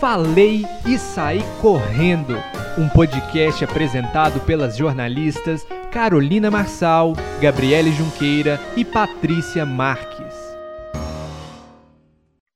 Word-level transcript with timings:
Falei 0.00 0.60
e 0.86 0.98
Saí 0.98 1.40
Correndo, 1.62 2.34
um 2.78 2.86
podcast 2.86 3.64
apresentado 3.64 4.38
pelas 4.44 4.76
jornalistas 4.76 5.66
Carolina 5.90 6.50
Marçal, 6.50 7.14
Gabriele 7.40 7.90
Junqueira 7.92 8.58
e 8.76 8.84
Patrícia 8.84 9.64
Marques. 9.64 10.34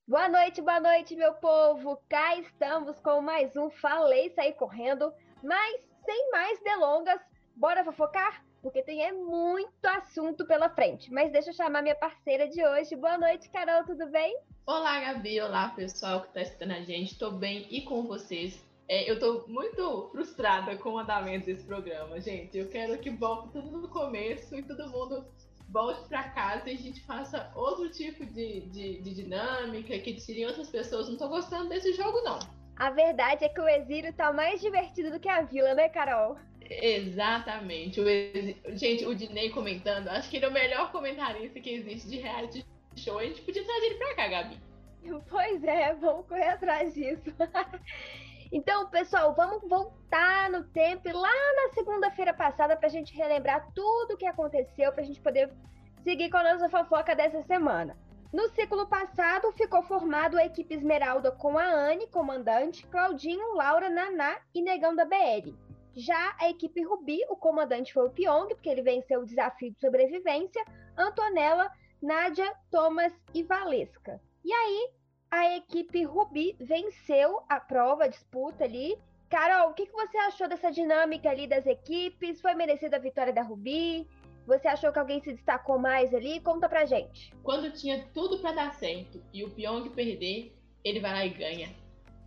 Boa 0.06 0.28
noite, 0.28 0.60
boa 0.60 0.80
noite, 0.80 1.16
meu 1.16 1.32
povo! 1.32 1.98
Cá 2.10 2.36
estamos 2.36 3.00
com 3.00 3.22
mais 3.22 3.56
um 3.56 3.70
Falei 3.70 4.26
e 4.26 4.30
Saí 4.34 4.52
Correndo, 4.52 5.10
mas 5.42 5.80
sem 6.04 6.30
mais 6.30 6.62
delongas, 6.62 7.22
bora 7.56 7.82
fofocar? 7.82 8.42
Porque 8.62 8.82
tem 8.82 9.02
é 9.02 9.12
muito 9.12 9.84
assunto 9.84 10.44
pela 10.44 10.68
frente. 10.68 11.12
Mas 11.12 11.32
deixa 11.32 11.50
eu 11.50 11.54
chamar 11.54 11.82
minha 11.82 11.94
parceira 11.94 12.46
de 12.48 12.64
hoje. 12.64 12.94
Boa 12.94 13.16
noite, 13.16 13.48
Carol, 13.48 13.84
tudo 13.84 14.06
bem? 14.08 14.38
Olá, 14.66 15.00
Gabi. 15.00 15.40
Olá, 15.40 15.68
pessoal 15.70 16.20
que 16.20 16.28
está 16.28 16.40
assistindo 16.42 16.72
a 16.72 16.80
gente. 16.82 17.12
Estou 17.12 17.32
bem 17.32 17.66
e 17.70 17.82
com 17.82 18.02
vocês. 18.02 18.62
É, 18.86 19.08
eu 19.08 19.14
estou 19.14 19.48
muito 19.48 20.08
frustrada 20.12 20.76
com 20.76 20.90
o 20.90 20.98
andamento 20.98 21.46
desse 21.46 21.64
programa, 21.64 22.20
gente. 22.20 22.58
Eu 22.58 22.68
quero 22.68 22.98
que 22.98 23.08
volte 23.08 23.52
tudo 23.52 23.78
no 23.78 23.88
começo 23.88 24.54
e 24.54 24.62
todo 24.62 24.90
mundo 24.90 25.24
volte 25.68 26.06
para 26.08 26.24
casa 26.30 26.68
e 26.68 26.74
a 26.74 26.76
gente 26.76 27.00
faça 27.02 27.50
outro 27.54 27.88
tipo 27.90 28.26
de, 28.26 28.62
de, 28.62 29.00
de 29.00 29.14
dinâmica, 29.14 29.98
que 30.00 30.14
tirem 30.14 30.46
outras 30.46 30.68
pessoas. 30.68 31.06
Não 31.06 31.14
estou 31.14 31.28
gostando 31.28 31.68
desse 31.68 31.92
jogo, 31.92 32.20
não. 32.22 32.38
A 32.76 32.90
verdade 32.90 33.44
é 33.44 33.48
que 33.48 33.60
o 33.60 33.68
Exílio 33.68 34.12
tá 34.12 34.32
mais 34.32 34.60
divertido 34.60 35.10
do 35.10 35.20
que 35.20 35.28
a 35.28 35.42
Vila, 35.42 35.74
né, 35.74 35.88
Carol? 35.88 36.36
Exatamente. 36.70 38.00
O. 38.00 38.04
Gente, 38.76 39.04
o 39.04 39.14
Dinei 39.14 39.50
comentando, 39.50 40.08
acho 40.08 40.30
que 40.30 40.36
ele 40.36 40.46
é 40.46 40.48
o 40.48 40.52
melhor 40.52 40.92
comentarista 40.92 41.60
que 41.60 41.70
existe 41.70 42.08
de 42.08 42.18
reality 42.18 42.64
show. 42.96 43.18
A 43.18 43.24
gente 43.24 43.42
podia 43.42 43.64
trazer 43.64 43.86
ele 43.86 43.94
pra 43.96 44.14
cá, 44.14 44.28
Gabi. 44.28 44.58
Pois 45.28 45.64
é, 45.64 45.94
vamos 45.94 46.26
correr 46.26 46.48
atrás 46.48 46.94
disso. 46.94 47.34
então, 48.52 48.88
pessoal, 48.88 49.34
vamos 49.34 49.68
voltar 49.68 50.50
no 50.50 50.62
tempo 50.64 51.08
e 51.08 51.12
lá 51.12 51.32
na 51.56 51.74
segunda-feira 51.74 52.34
passada 52.34 52.76
pra 52.76 52.88
gente 52.88 53.16
relembrar 53.16 53.72
tudo 53.74 54.14
o 54.14 54.16
que 54.16 54.26
aconteceu, 54.26 54.92
pra 54.92 55.02
gente 55.02 55.20
poder 55.20 55.50
seguir 56.04 56.30
com 56.30 56.36
a 56.36 56.52
nossa 56.52 56.68
fofoca 56.68 57.16
dessa 57.16 57.42
semana. 57.42 57.96
No 58.32 58.48
ciclo 58.50 58.86
passado, 58.86 59.50
ficou 59.52 59.82
formado 59.82 60.38
a 60.38 60.44
equipe 60.44 60.74
Esmeralda 60.74 61.32
com 61.32 61.58
a 61.58 61.64
Anne, 61.64 62.06
comandante, 62.08 62.86
Claudinho, 62.86 63.54
Laura, 63.54 63.88
Naná 63.88 64.38
e 64.54 64.62
Negão 64.62 64.94
da 64.94 65.04
BL. 65.04 65.52
Já 65.96 66.36
a 66.38 66.48
equipe 66.48 66.82
Rubi, 66.82 67.20
o 67.28 67.36
comandante 67.36 67.92
foi 67.92 68.06
o 68.06 68.10
Pyong, 68.10 68.48
porque 68.48 68.68
ele 68.68 68.82
venceu 68.82 69.20
o 69.20 69.26
desafio 69.26 69.72
de 69.72 69.80
sobrevivência, 69.80 70.64
Antonella, 70.96 71.70
Nádia, 72.02 72.52
Thomas 72.70 73.12
e 73.34 73.42
Valesca. 73.42 74.20
E 74.44 74.52
aí, 74.52 74.90
a 75.30 75.56
equipe 75.56 76.02
Rubi 76.04 76.56
venceu 76.60 77.42
a 77.48 77.60
prova, 77.60 78.04
a 78.04 78.08
disputa 78.08 78.64
ali. 78.64 78.96
Carol, 79.28 79.70
o 79.70 79.74
que, 79.74 79.86
que 79.86 79.92
você 79.92 80.16
achou 80.18 80.48
dessa 80.48 80.72
dinâmica 80.72 81.30
ali 81.30 81.46
das 81.46 81.66
equipes? 81.66 82.40
Foi 82.40 82.54
merecida 82.54 82.96
a 82.96 83.00
vitória 83.00 83.32
da 83.32 83.42
Rubi? 83.42 84.08
Você 84.46 84.66
achou 84.66 84.92
que 84.92 84.98
alguém 84.98 85.20
se 85.22 85.32
destacou 85.32 85.78
mais 85.78 86.12
ali? 86.12 86.40
Conta 86.40 86.68
pra 86.68 86.84
gente. 86.84 87.32
Quando 87.42 87.72
tinha 87.72 88.04
tudo 88.12 88.40
para 88.40 88.52
dar 88.52 88.74
certo 88.74 89.22
e 89.32 89.44
o 89.44 89.50
Pyong 89.50 89.88
perder, 89.90 90.52
ele 90.82 90.98
vai 90.98 91.12
lá 91.12 91.26
e 91.26 91.30
ganha. 91.30 91.68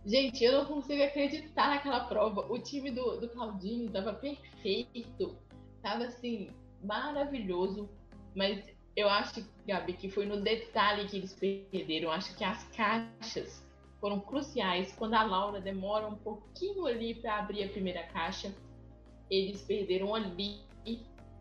Gente, 0.06 0.44
eu 0.44 0.52
não 0.52 0.66
consigo 0.66 1.02
acreditar 1.02 1.70
naquela 1.70 2.00
prova. 2.00 2.46
O 2.52 2.58
time 2.58 2.90
do, 2.90 3.18
do 3.20 3.28
Claudinho 3.28 3.90
tava 3.90 4.12
perfeito. 4.12 5.36
Tava 5.82 6.04
assim, 6.04 6.50
maravilhoso. 6.82 7.88
Mas 8.34 8.62
eu 8.94 9.08
acho, 9.08 9.44
Gabi, 9.66 9.94
que 9.94 10.10
foi 10.10 10.26
no 10.26 10.40
detalhe 10.42 11.08
que 11.08 11.16
eles 11.16 11.32
perderam. 11.32 12.10
Acho 12.10 12.36
que 12.36 12.44
as 12.44 12.64
caixas 12.76 13.66
foram 13.98 14.20
cruciais. 14.20 14.92
Quando 14.92 15.14
a 15.14 15.22
Laura 15.22 15.58
demora 15.58 16.06
um 16.06 16.16
pouquinho 16.16 16.86
ali 16.86 17.14
para 17.14 17.38
abrir 17.38 17.64
a 17.64 17.68
primeira 17.68 18.02
caixa, 18.04 18.54
eles 19.30 19.62
perderam 19.62 20.14
ali. 20.14 20.60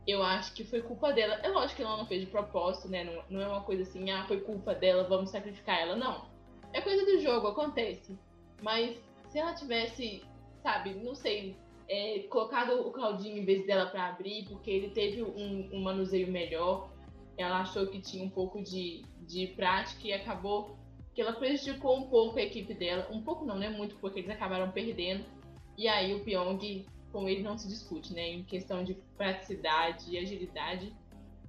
Eu 0.08 0.24
acho 0.24 0.54
que 0.54 0.64
foi 0.64 0.82
culpa 0.82 1.12
dela. 1.12 1.36
É 1.44 1.50
lógico 1.50 1.78
que 1.78 1.84
ela 1.84 1.98
não 1.98 2.06
fez 2.06 2.22
de 2.22 2.28
propósito, 2.28 2.88
né? 2.88 3.04
Não, 3.04 3.24
não 3.30 3.42
é 3.42 3.48
uma 3.48 3.62
coisa 3.62 3.84
assim, 3.84 4.10
ah, 4.12 4.26
foi 4.26 4.40
culpa 4.40 4.74
dela, 4.74 5.04
vamos 5.04 5.32
sacrificar 5.32 5.80
ela. 5.80 5.98
Não. 5.98 6.26
É 6.72 6.82
coisa 6.82 7.06
do 7.06 7.20
jogo, 7.20 7.48
acontece. 7.48 8.18
Mas 8.64 8.98
se 9.28 9.38
ela 9.38 9.54
tivesse, 9.54 10.24
sabe, 10.64 10.94
não 10.94 11.14
sei, 11.14 11.58
é, 11.90 12.20
colocado 12.30 12.88
o 12.88 12.92
Claudinho 12.92 13.38
em 13.38 13.44
vez 13.44 13.68
dela 13.68 13.88
para 13.88 14.08
abrir, 14.08 14.46
porque 14.48 14.72
ele 14.72 14.90
teve 14.92 15.22
um, 15.22 15.70
um, 15.74 15.82
manuseio 15.82 16.32
melhor, 16.32 16.90
ela 17.38 17.60
achou 17.60 17.88
que 17.88 18.00
tinha 18.00 18.24
um 18.24 18.30
pouco 18.30 18.64
de, 18.64 19.04
de 19.28 19.48
prática 19.48 20.08
e 20.08 20.14
acabou 20.14 20.78
que 21.14 21.22
ela 21.22 21.34
prejudicou 21.34 21.98
um 21.98 22.08
pouco 22.08 22.40
a 22.40 22.42
equipe 22.42 22.74
dela. 22.74 23.08
Um 23.12 23.22
pouco 23.22 23.46
não, 23.46 23.60
né? 23.60 23.70
Muito, 23.70 23.98
porque 23.98 24.20
eles 24.20 24.32
acabaram 24.32 24.72
perdendo. 24.72 25.26
E 25.78 25.88
aí 25.88 26.14
o 26.16 26.24
Pyong, 26.24 26.86
com 27.12 27.28
ele 27.28 27.44
não 27.44 27.58
se 27.58 27.68
discute, 27.68 28.14
né? 28.14 28.30
Em 28.30 28.44
questão 28.44 28.82
de 28.84 28.94
praticidade 29.18 30.10
e 30.10 30.18
agilidade, 30.18 30.94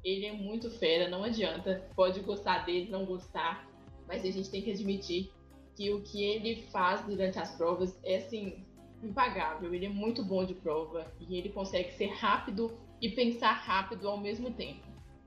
ele 0.02 0.26
é 0.26 0.32
muito 0.32 0.68
fera, 0.68 1.08
não 1.08 1.22
adianta. 1.22 1.88
Pode 1.94 2.20
gostar 2.20 2.66
dele, 2.66 2.90
não 2.90 3.06
gostar, 3.06 3.70
mas 4.08 4.24
a 4.24 4.30
gente 4.30 4.50
tem 4.50 4.62
que 4.62 4.72
admitir 4.72 5.30
que 5.76 5.92
o 5.92 6.02
que 6.02 6.22
ele 6.22 6.62
faz 6.70 7.04
durante 7.04 7.38
as 7.38 7.56
provas 7.56 7.98
é 8.04 8.16
assim 8.16 8.64
impagável. 9.02 9.74
Ele 9.74 9.86
é 9.86 9.88
muito 9.88 10.24
bom 10.24 10.44
de 10.44 10.54
prova 10.54 11.06
e 11.20 11.36
ele 11.36 11.50
consegue 11.50 11.92
ser 11.92 12.06
rápido 12.06 12.78
e 13.00 13.10
pensar 13.10 13.52
rápido 13.52 14.08
ao 14.08 14.18
mesmo 14.18 14.50
tempo. 14.50 14.80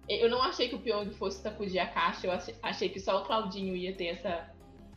Eu 0.07 0.29
não 0.29 0.41
achei 0.41 0.69
que 0.69 0.75
o 0.75 0.79
Pyong 0.79 1.11
fosse 1.11 1.41
sacudir 1.41 1.79
a 1.79 1.87
caixa, 1.87 2.27
eu 2.27 2.57
achei 2.63 2.87
que 2.87 2.99
só 2.99 3.21
o 3.21 3.25
Claudinho 3.25 3.75
ia 3.75 3.93
ter 3.93 4.07
essa, 4.07 4.49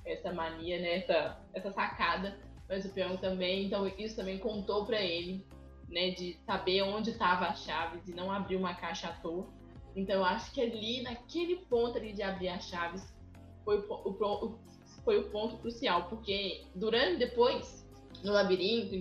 essa 0.04 0.32
mania, 0.32 0.78
né? 0.80 0.98
essa, 0.98 1.40
essa 1.52 1.72
sacada, 1.72 2.38
mas 2.68 2.84
o 2.84 2.90
Pyong 2.90 3.16
também, 3.16 3.66
então 3.66 3.88
isso 3.98 4.14
também 4.14 4.38
contou 4.38 4.86
para 4.86 5.00
ele, 5.00 5.44
né, 5.88 6.10
de 6.10 6.38
saber 6.46 6.82
onde 6.82 7.10
estava 7.10 7.46
a 7.46 7.54
chaves 7.54 8.06
e 8.06 8.14
não 8.14 8.30
abrir 8.30 8.54
uma 8.54 8.74
caixa 8.74 9.08
à 9.08 9.12
toa. 9.14 9.48
Então 9.96 10.14
eu 10.14 10.24
acho 10.24 10.52
que 10.52 10.60
ali, 10.60 11.02
naquele 11.02 11.56
ponto 11.56 11.98
ali 11.98 12.12
de 12.12 12.22
abrir 12.22 12.48
as 12.48 12.68
chaves, 12.68 13.12
foi 13.64 13.78
o, 13.80 13.92
o, 13.92 14.46
o 14.46 14.58
foi 15.04 15.18
o 15.18 15.30
ponto 15.30 15.56
crucial, 15.58 16.04
porque 16.08 16.64
durante 16.74 17.18
depois 17.18 17.80
no 18.24 18.32
labirinto, 18.32 18.94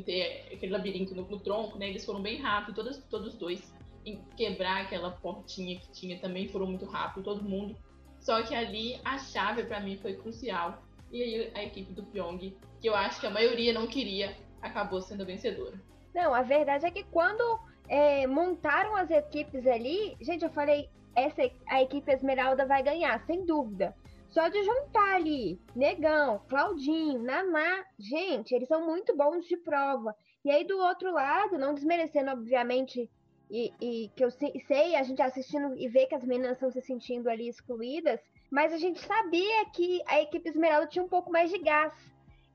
aquele 0.54 0.72
labirinto 0.72 1.14
no, 1.14 1.24
no 1.24 1.40
tronco, 1.40 1.78
né, 1.78 1.90
eles 1.90 2.06
foram 2.06 2.22
bem 2.22 2.38
rápidos, 2.38 2.76
todos, 2.76 2.98
todos 3.10 3.34
dois, 3.36 3.74
em 4.06 4.22
quebrar 4.38 4.84
aquela 4.84 5.12
portinha 5.12 5.78
que 5.80 5.92
tinha 5.92 6.20
também 6.20 6.48
foram 6.48 6.68
muito 6.68 6.86
rápido, 6.86 7.24
todo 7.24 7.44
mundo. 7.44 7.76
Só 8.20 8.42
que 8.44 8.56
ali 8.56 9.00
a 9.04 9.18
chave 9.18 9.64
para 9.64 9.80
mim 9.80 9.98
foi 9.98 10.14
crucial. 10.16 10.82
E 11.12 11.22
aí 11.22 11.52
a 11.56 11.64
equipe 11.64 11.92
do 11.94 12.04
Pyong, 12.04 12.56
que 12.80 12.88
eu 12.88 12.96
acho 12.96 13.20
que 13.20 13.28
a 13.28 13.32
maioria 13.32 13.74
não 13.74 13.88
queria, 13.88 14.36
acabou 14.62 15.02
sendo 15.02 15.26
vencedora. 15.26 15.82
Não, 16.14 16.34
a 16.34 16.42
verdade 16.42 16.86
é 16.86 16.92
que 16.92 17.04
quando 17.06 17.60
é, 17.88 18.28
montaram 18.28 18.96
as 18.96 19.10
equipes 19.10 19.66
ali, 19.66 20.16
gente, 20.22 20.44
eu 20.44 20.50
falei, 20.50 20.90
essa 21.16 21.42
a 21.68 21.82
equipe 21.82 22.12
Esmeralda 22.12 22.66
vai 22.66 22.84
ganhar, 22.84 23.20
sem 23.26 23.46
dúvida. 23.46 23.96
Só 24.30 24.48
de 24.48 24.64
juntar 24.64 25.16
ali 25.16 25.60
Negão, 25.76 26.42
Claudinho, 26.48 27.22
Naná, 27.22 27.84
gente, 27.98 28.54
eles 28.54 28.68
são 28.68 28.86
muito 28.86 29.16
bons 29.16 29.46
de 29.46 29.58
prova. 29.58 30.16
E 30.46 30.52
aí 30.52 30.64
do 30.64 30.78
outro 30.78 31.12
lado, 31.12 31.58
não 31.58 31.74
desmerecendo, 31.74 32.32
obviamente, 32.32 33.10
e, 33.50 33.74
e, 33.82 34.10
que 34.16 34.24
eu 34.24 34.30
sei, 34.30 34.96
a 34.96 35.04
gente 35.04 35.22
assistindo 35.22 35.76
e 35.76 35.88
vê 35.88 36.06
que 36.06 36.14
as 36.14 36.24
meninas 36.24 36.54
estão 36.54 36.72
se 36.72 36.82
sentindo 36.82 37.28
ali 37.30 37.50
excluídas, 37.50 38.20
mas 38.52 38.72
a 38.72 38.78
gente 38.78 39.00
sabia 39.00 39.66
que 39.74 40.02
a 40.06 40.22
equipe 40.22 40.48
Esmeralda 40.48 40.88
tinha 40.88 41.04
um 41.04 41.10
pouco 41.10 41.32
mais 41.32 41.50
de 41.50 41.58
gás. 41.58 41.92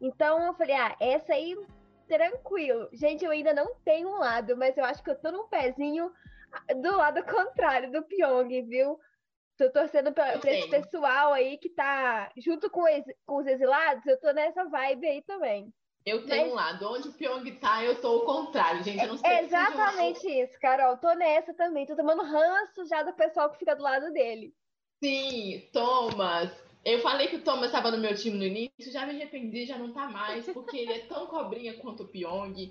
Então 0.01 0.41
eu 0.47 0.55
falei, 0.55 0.77
ah, 0.77 0.97
essa 1.01 1.35
aí, 1.35 1.59
tranquilo. 2.07 2.89
Gente, 2.93 3.25
eu 3.25 3.33
ainda 3.33 3.53
não 3.53 3.75
tenho 3.85 4.09
um 4.09 4.19
lado, 4.19 4.57
mas 4.57 4.77
eu 4.77 4.85
acho 4.85 5.03
que 5.03 5.11
eu 5.11 5.17
tô 5.17 5.33
num 5.33 5.49
pezinho 5.49 6.13
do 6.81 6.97
lado 6.97 7.25
contrário 7.25 7.91
do 7.91 8.03
Pyong, 8.03 8.63
viu? 8.63 8.99
Tô 9.57 9.71
torcendo 9.71 10.13
pra, 10.13 10.39
pra 10.39 10.53
esse 10.53 10.69
pessoal 10.69 11.33
aí 11.33 11.57
que 11.59 11.69
tá 11.69 12.33
junto 12.37 12.69
com, 12.69 12.89
ex, 12.89 13.05
com 13.25 13.37
os 13.37 13.47
exilados, 13.47 14.05
eu 14.07 14.19
tô 14.19 14.33
nessa 14.33 14.65
vibe 14.65 15.07
aí 15.07 15.23
também. 15.23 15.73
Eu 16.05 16.27
tenho 16.27 16.43
Mas... 16.43 16.53
um 16.53 16.55
lado, 16.55 16.93
onde 16.93 17.09
o 17.09 17.13
Pyong 17.13 17.51
tá, 17.53 17.83
eu 17.83 17.99
tô 18.01 18.19
o 18.19 18.25
contrário, 18.27 18.83
gente. 18.83 19.01
Eu 19.01 19.09
não 19.09 19.17
sei 19.17 19.31
é 19.31 19.43
exatamente 19.45 20.27
isso, 20.29 20.59
Carol. 20.61 20.99
Tô 20.99 21.15
nessa 21.15 21.55
também. 21.55 21.87
Tô 21.87 21.97
tomando 21.97 22.23
ranço 22.23 22.85
já 22.87 23.03
do 23.03 23.15
pessoal 23.15 23.51
que 23.51 23.59
fica 23.59 23.75
do 23.75 23.83
lado 23.83 24.13
dele. 24.13 24.53
Sim, 25.03 25.67
Thomas. 25.73 26.51
Eu 26.85 27.01
falei 27.01 27.29
que 27.29 27.37
o 27.37 27.43
Thomas 27.43 27.67
estava 27.67 27.91
no 27.91 27.97
meu 27.97 28.15
time 28.15 28.37
no 28.37 28.45
início, 28.45 28.93
já 28.93 29.07
me 29.07 29.13
arrependi, 29.13 29.65
já 29.65 29.79
não 29.79 29.95
tá 29.95 30.07
mais, 30.07 30.45
porque 30.53 30.77
ele 30.77 30.93
é 30.93 30.99
tão 31.07 31.27
cobrinha 31.27 31.79
quanto 31.79 32.03
o 32.03 32.09
Pyong. 32.09 32.71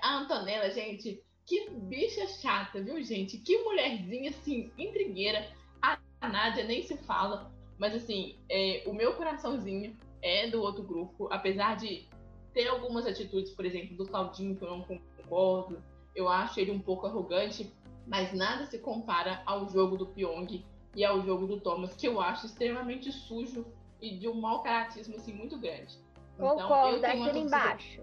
A 0.00 0.16
Antonella, 0.16 0.70
gente, 0.70 1.22
que 1.44 1.68
bicha 1.68 2.26
chata, 2.26 2.82
viu, 2.82 3.02
gente? 3.02 3.36
Que 3.36 3.58
mulherzinha, 3.58 4.30
assim, 4.30 4.72
intrigueira 4.78 5.46
a 5.82 6.28
Nádia 6.28 6.64
nem 6.64 6.82
se 6.82 6.96
fala, 6.96 7.50
mas 7.78 7.94
assim, 7.94 8.36
é, 8.48 8.82
o 8.86 8.92
meu 8.92 9.14
coraçãozinho 9.14 9.96
é 10.22 10.48
do 10.48 10.60
outro 10.60 10.82
grupo, 10.82 11.28
apesar 11.30 11.76
de 11.76 12.06
ter 12.52 12.68
algumas 12.68 13.06
atitudes, 13.06 13.52
por 13.52 13.64
exemplo, 13.64 13.96
do 13.96 14.06
Claudinho 14.06 14.56
que 14.56 14.62
eu 14.62 14.70
não 14.70 14.82
concordo, 14.82 15.82
eu 16.14 16.28
acho 16.28 16.60
ele 16.60 16.70
um 16.70 16.80
pouco 16.80 17.06
arrogante, 17.06 17.72
mas 18.06 18.32
nada 18.32 18.66
se 18.66 18.78
compara 18.78 19.42
ao 19.46 19.68
jogo 19.68 19.96
do 19.96 20.06
Pyong 20.06 20.64
e 20.94 21.04
ao 21.04 21.22
jogo 21.22 21.46
do 21.46 21.60
Thomas, 21.60 21.94
que 21.94 22.06
eu 22.06 22.20
acho 22.20 22.46
extremamente 22.46 23.12
sujo 23.12 23.64
e 24.00 24.16
de 24.16 24.28
um 24.28 24.34
mau 24.34 24.62
caratismo 24.62 25.16
assim 25.16 25.32
muito 25.32 25.56
grande. 25.58 25.96
Concordo, 26.36 26.96
então, 26.96 27.24
aqui 27.24 27.38
embaixo. 27.38 28.02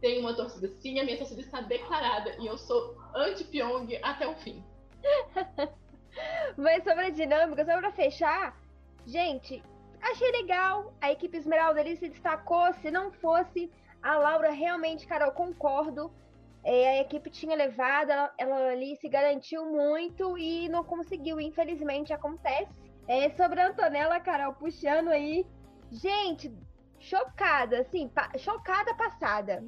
Tem 0.00 0.18
uma 0.18 0.34
torcida 0.34 0.68
sim, 0.68 0.98
a 0.98 1.04
minha 1.04 1.18
torcida 1.18 1.40
está 1.40 1.60
declarada 1.60 2.36
e 2.38 2.46
eu 2.46 2.56
sou 2.56 2.96
anti-Pyong 3.14 3.98
até 4.02 4.26
o 4.26 4.34
fim. 4.36 4.62
Mas 6.56 6.84
sobre 6.84 7.06
a 7.06 7.10
dinâmica, 7.10 7.64
só 7.64 7.78
pra 7.78 7.92
fechar, 7.92 8.56
gente, 9.06 9.62
achei 10.00 10.30
legal. 10.32 10.92
A 11.00 11.10
equipe 11.12 11.36
Esmeralda 11.36 11.80
ali 11.80 11.96
se 11.96 12.08
destacou. 12.08 12.72
Se 12.74 12.90
não 12.90 13.10
fosse 13.12 13.70
a 14.02 14.16
Laura, 14.16 14.50
realmente, 14.50 15.06
cara, 15.06 15.26
eu 15.26 15.32
concordo. 15.32 16.12
É, 16.62 16.90
a 16.90 17.00
equipe 17.00 17.30
tinha 17.30 17.56
levado, 17.56 18.10
ela, 18.10 18.34
ela, 18.36 18.70
ali 18.70 18.94
se 18.96 19.08
garantiu 19.08 19.64
muito 19.64 20.36
e 20.36 20.68
não 20.68 20.84
conseguiu, 20.84 21.40
infelizmente 21.40 22.12
acontece. 22.12 22.78
É, 23.08 23.30
sobre 23.30 23.60
a 23.60 23.68
Antonella, 23.68 24.20
Carol, 24.20 24.52
puxando 24.54 25.08
aí. 25.08 25.46
Gente, 25.90 26.52
chocada, 26.98 27.80
assim, 27.80 28.08
pa 28.08 28.30
chocada 28.38 28.94
passada. 28.94 29.64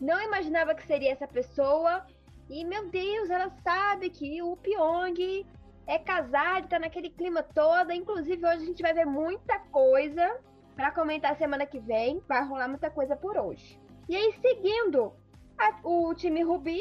Não 0.00 0.20
imaginava 0.22 0.74
que 0.74 0.86
seria 0.86 1.12
essa 1.12 1.26
pessoa. 1.26 2.06
E, 2.48 2.64
meu 2.64 2.88
Deus, 2.88 3.28
ela 3.28 3.50
sabe 3.62 4.08
que 4.08 4.40
o 4.40 4.56
Pyong 4.56 5.44
é 5.88 5.98
casado, 5.98 6.68
tá 6.68 6.78
naquele 6.78 7.08
clima 7.08 7.42
todo. 7.42 7.90
Inclusive, 7.92 8.46
hoje 8.46 8.62
a 8.62 8.66
gente 8.66 8.82
vai 8.82 8.92
ver 8.92 9.06
muita 9.06 9.58
coisa 9.58 10.38
para 10.76 10.92
comentar 10.92 11.34
semana 11.36 11.64
que 11.64 11.80
vem. 11.80 12.22
Vai 12.28 12.44
rolar 12.46 12.68
muita 12.68 12.90
coisa 12.90 13.16
por 13.16 13.38
hoje. 13.38 13.80
E 14.06 14.14
aí, 14.14 14.34
seguindo, 14.42 15.14
a, 15.56 15.74
o 15.82 16.14
time 16.14 16.42
Rubi 16.42 16.78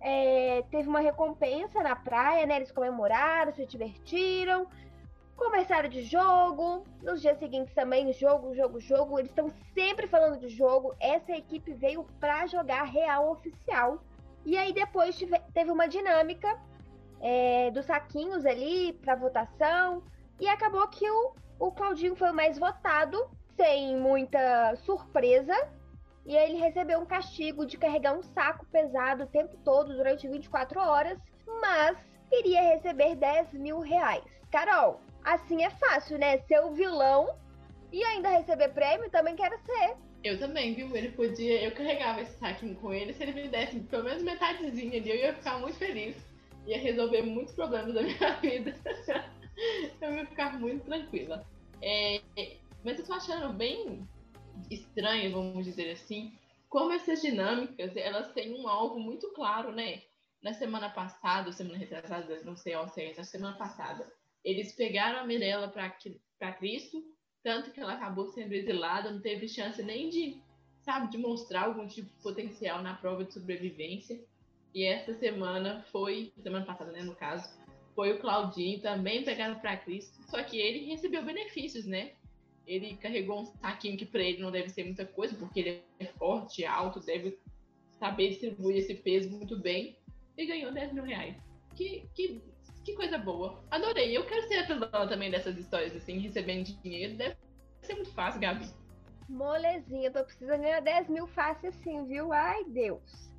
é, 0.00 0.64
teve 0.70 0.88
uma 0.88 1.00
recompensa 1.00 1.82
na 1.82 1.94
praia, 1.94 2.46
né? 2.46 2.56
Eles 2.56 2.72
comemoraram, 2.72 3.52
se 3.52 3.66
divertiram, 3.66 4.66
conversaram 5.36 5.90
de 5.90 6.02
jogo. 6.02 6.82
Nos 7.02 7.20
dias 7.20 7.38
seguintes 7.38 7.74
também, 7.74 8.10
jogo, 8.14 8.54
jogo, 8.54 8.80
jogo. 8.80 9.18
Eles 9.18 9.30
estão 9.30 9.52
sempre 9.74 10.06
falando 10.06 10.40
de 10.40 10.48
jogo. 10.48 10.94
Essa 10.98 11.32
equipe 11.32 11.74
veio 11.74 12.06
pra 12.18 12.46
jogar 12.46 12.84
real 12.84 13.32
oficial. 13.32 14.02
E 14.46 14.56
aí 14.56 14.72
depois 14.72 15.18
teve 15.52 15.70
uma 15.70 15.86
dinâmica 15.86 16.58
é, 17.20 17.70
dos 17.70 17.86
saquinhos 17.86 18.46
ali 18.46 18.92
para 18.94 19.14
votação. 19.14 20.02
E 20.38 20.48
acabou 20.48 20.86
que 20.88 21.08
o, 21.08 21.34
o 21.58 21.70
Claudinho 21.72 22.16
foi 22.16 22.30
o 22.30 22.34
mais 22.34 22.58
votado, 22.58 23.30
sem 23.56 23.96
muita 23.96 24.74
surpresa. 24.76 25.54
E 26.24 26.36
ele 26.36 26.56
recebeu 26.56 27.00
um 27.00 27.06
castigo 27.06 27.66
de 27.66 27.76
carregar 27.76 28.16
um 28.16 28.22
saco 28.22 28.66
pesado 28.66 29.24
o 29.24 29.26
tempo 29.26 29.56
todo, 29.64 29.94
durante 29.94 30.28
24 30.28 30.80
horas, 30.80 31.18
mas 31.60 31.96
iria 32.30 32.62
receber 32.62 33.16
10 33.16 33.54
mil 33.54 33.80
reais. 33.80 34.24
Carol, 34.50 35.00
assim 35.24 35.62
é 35.64 35.70
fácil, 35.70 36.18
né? 36.18 36.38
Ser 36.38 36.60
o 36.60 36.72
vilão 36.72 37.34
e 37.92 38.02
ainda 38.04 38.28
receber 38.28 38.68
prêmio, 38.68 39.10
também 39.10 39.34
quero 39.34 39.58
ser. 39.64 39.96
Eu 40.22 40.38
também, 40.38 40.74
viu? 40.74 40.94
Ele 40.94 41.10
podia. 41.12 41.62
Eu 41.62 41.72
carregava 41.72 42.20
esse 42.20 42.38
saquinho 42.38 42.74
com 42.76 42.92
ele. 42.92 43.12
Se 43.14 43.22
ele 43.22 43.32
me 43.32 43.48
desse 43.48 43.80
pelo 43.80 44.04
menos 44.04 44.22
metadezinha 44.22 45.00
ali, 45.00 45.10
eu 45.10 45.16
ia 45.16 45.34
ficar 45.34 45.58
muito 45.58 45.78
feliz. 45.78 46.29
Ia 46.70 46.78
resolver 46.78 47.22
muitos 47.22 47.52
problemas 47.52 47.92
da 47.92 48.02
minha 48.02 48.34
vida. 48.40 48.74
eu 50.00 50.14
ia 50.14 50.26
ficar 50.26 50.56
muito 50.60 50.84
tranquila. 50.84 51.44
É, 51.82 52.20
mas 52.84 52.96
eu 52.96 53.04
tô 53.04 53.12
achando 53.12 53.52
bem 53.52 54.08
estranho, 54.70 55.32
vamos 55.32 55.64
dizer 55.64 55.90
assim, 55.90 56.32
como 56.68 56.92
essas 56.92 57.20
dinâmicas, 57.20 57.96
elas 57.96 58.32
têm 58.32 58.54
um 58.54 58.68
alvo 58.68 59.00
muito 59.00 59.32
claro, 59.32 59.72
né? 59.72 60.02
Na 60.40 60.54
semana 60.54 60.88
passada, 60.88 61.50
semana 61.50 61.76
retrasada, 61.76 62.40
não 62.44 62.56
sei 62.56 62.74
ao 62.74 62.88
certo, 62.88 63.18
na 63.18 63.24
semana 63.24 63.56
passada, 63.56 64.08
eles 64.44 64.72
pegaram 64.76 65.18
a 65.18 65.26
Mirella 65.26 65.68
para 65.68 66.52
Cristo, 66.52 67.02
tanto 67.42 67.72
que 67.72 67.80
ela 67.80 67.94
acabou 67.94 68.28
sendo 68.28 68.52
exilada, 68.52 69.10
não 69.10 69.20
teve 69.20 69.48
chance 69.48 69.82
nem 69.82 70.08
de, 70.08 70.40
sabe, 70.82 71.10
de 71.10 71.18
mostrar 71.18 71.64
algum 71.64 71.88
tipo 71.88 72.08
de 72.08 72.22
potencial 72.22 72.80
na 72.80 72.94
prova 72.94 73.24
de 73.24 73.34
sobrevivência. 73.34 74.24
E 74.74 74.84
essa 74.84 75.14
semana 75.14 75.84
foi, 75.90 76.32
semana 76.42 76.64
passada, 76.64 76.92
né, 76.92 77.02
no 77.02 77.14
caso, 77.14 77.48
foi 77.94 78.12
o 78.12 78.20
Claudinho 78.20 78.80
também 78.80 79.24
pegado 79.24 79.60
para 79.60 79.76
Cristo, 79.76 80.22
só 80.28 80.42
que 80.42 80.58
ele 80.58 80.86
recebeu 80.86 81.24
benefícios, 81.24 81.86
né? 81.86 82.12
ele 82.70 82.96
carregou 82.96 83.40
um 83.40 83.44
saquinho 83.46 83.98
que 83.98 84.06
para 84.06 84.22
ele 84.22 84.40
não 84.40 84.52
deve 84.52 84.68
ser 84.68 84.84
muita 84.84 85.04
coisa, 85.04 85.34
porque 85.34 85.58
ele 85.58 85.82
é 85.98 86.04
forte, 86.04 86.64
alto, 86.64 87.00
deve 87.00 87.36
saber 87.98 88.28
distribuir 88.28 88.76
esse 88.76 88.94
peso 88.94 89.28
muito 89.28 89.58
bem, 89.58 89.98
e 90.38 90.46
ganhou 90.46 90.72
10 90.72 90.92
mil 90.92 91.02
reais. 91.02 91.36
Que, 91.74 92.08
que, 92.14 92.40
que 92.84 92.94
coisa 92.94 93.18
boa. 93.18 93.64
Adorei. 93.70 94.16
Eu 94.16 94.24
quero 94.24 94.46
ser 94.46 94.58
a 94.58 95.06
também 95.06 95.30
dessas 95.30 95.58
histórias, 95.58 95.94
assim, 95.96 96.18
recebendo 96.18 96.64
dinheiro. 96.82 97.16
Deve 97.16 97.36
ser 97.82 97.94
muito 97.94 98.12
fácil, 98.12 98.40
Gabi. 98.40 98.66
Molezinha, 99.28 100.10
tô 100.10 100.24
precisando 100.24 100.62
ganhar 100.62 100.80
10 100.80 101.08
mil 101.08 101.26
fácil 101.26 101.68
assim, 101.68 102.06
viu? 102.06 102.32
Ai, 102.32 102.64
Deus. 102.64 103.29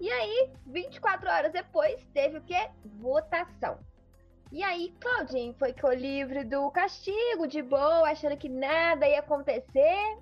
E 0.00 0.10
aí, 0.10 0.50
24 0.66 1.28
horas 1.28 1.52
depois, 1.52 2.02
teve 2.14 2.38
o 2.38 2.42
quê? 2.42 2.70
Votação. 2.98 3.78
E 4.50 4.64
aí, 4.64 4.94
Claudinho 4.98 5.54
foi 5.58 5.74
que 5.74 5.84
o 5.84 5.92
livre 5.92 6.42
do 6.42 6.70
castigo, 6.70 7.46
de 7.46 7.60
boa, 7.60 8.10
achando 8.10 8.36
que 8.36 8.48
nada 8.48 9.06
ia 9.06 9.20
acontecer. 9.20 10.18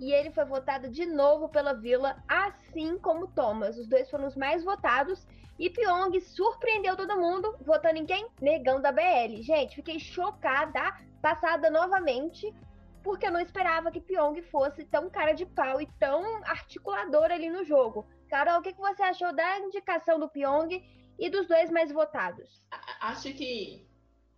E 0.00 0.12
ele 0.12 0.32
foi 0.32 0.44
votado 0.44 0.90
de 0.90 1.06
novo 1.06 1.48
pela 1.48 1.72
Vila, 1.72 2.20
assim 2.26 2.98
como 2.98 3.28
Thomas. 3.28 3.78
Os 3.78 3.86
dois 3.86 4.10
foram 4.10 4.26
os 4.26 4.34
mais 4.34 4.64
votados. 4.64 5.24
E 5.56 5.70
Pyong 5.70 6.20
surpreendeu 6.20 6.96
todo 6.96 7.20
mundo, 7.20 7.56
votando 7.60 7.98
em 7.98 8.04
quem? 8.04 8.26
Negão 8.40 8.80
da 8.80 8.90
BL. 8.90 9.40
Gente, 9.40 9.76
fiquei 9.76 10.00
chocada, 10.00 10.96
passada 11.22 11.70
novamente, 11.70 12.52
porque 13.04 13.26
eu 13.28 13.30
não 13.30 13.40
esperava 13.40 13.92
que 13.92 14.00
Pyong 14.00 14.42
fosse 14.50 14.84
tão 14.84 15.08
cara 15.08 15.32
de 15.32 15.46
pau 15.46 15.80
e 15.80 15.86
tão 16.00 16.42
articulador 16.44 17.30
ali 17.30 17.48
no 17.48 17.64
jogo. 17.64 18.04
Carol, 18.32 18.60
o 18.60 18.62
que 18.62 18.72
você 18.72 19.02
achou 19.02 19.30
da 19.34 19.58
indicação 19.58 20.18
do 20.18 20.26
Pyong 20.26 20.82
e 21.18 21.28
dos 21.28 21.46
dois 21.46 21.70
mais 21.70 21.92
votados? 21.92 22.64
Acho 22.98 23.30
que 23.34 23.86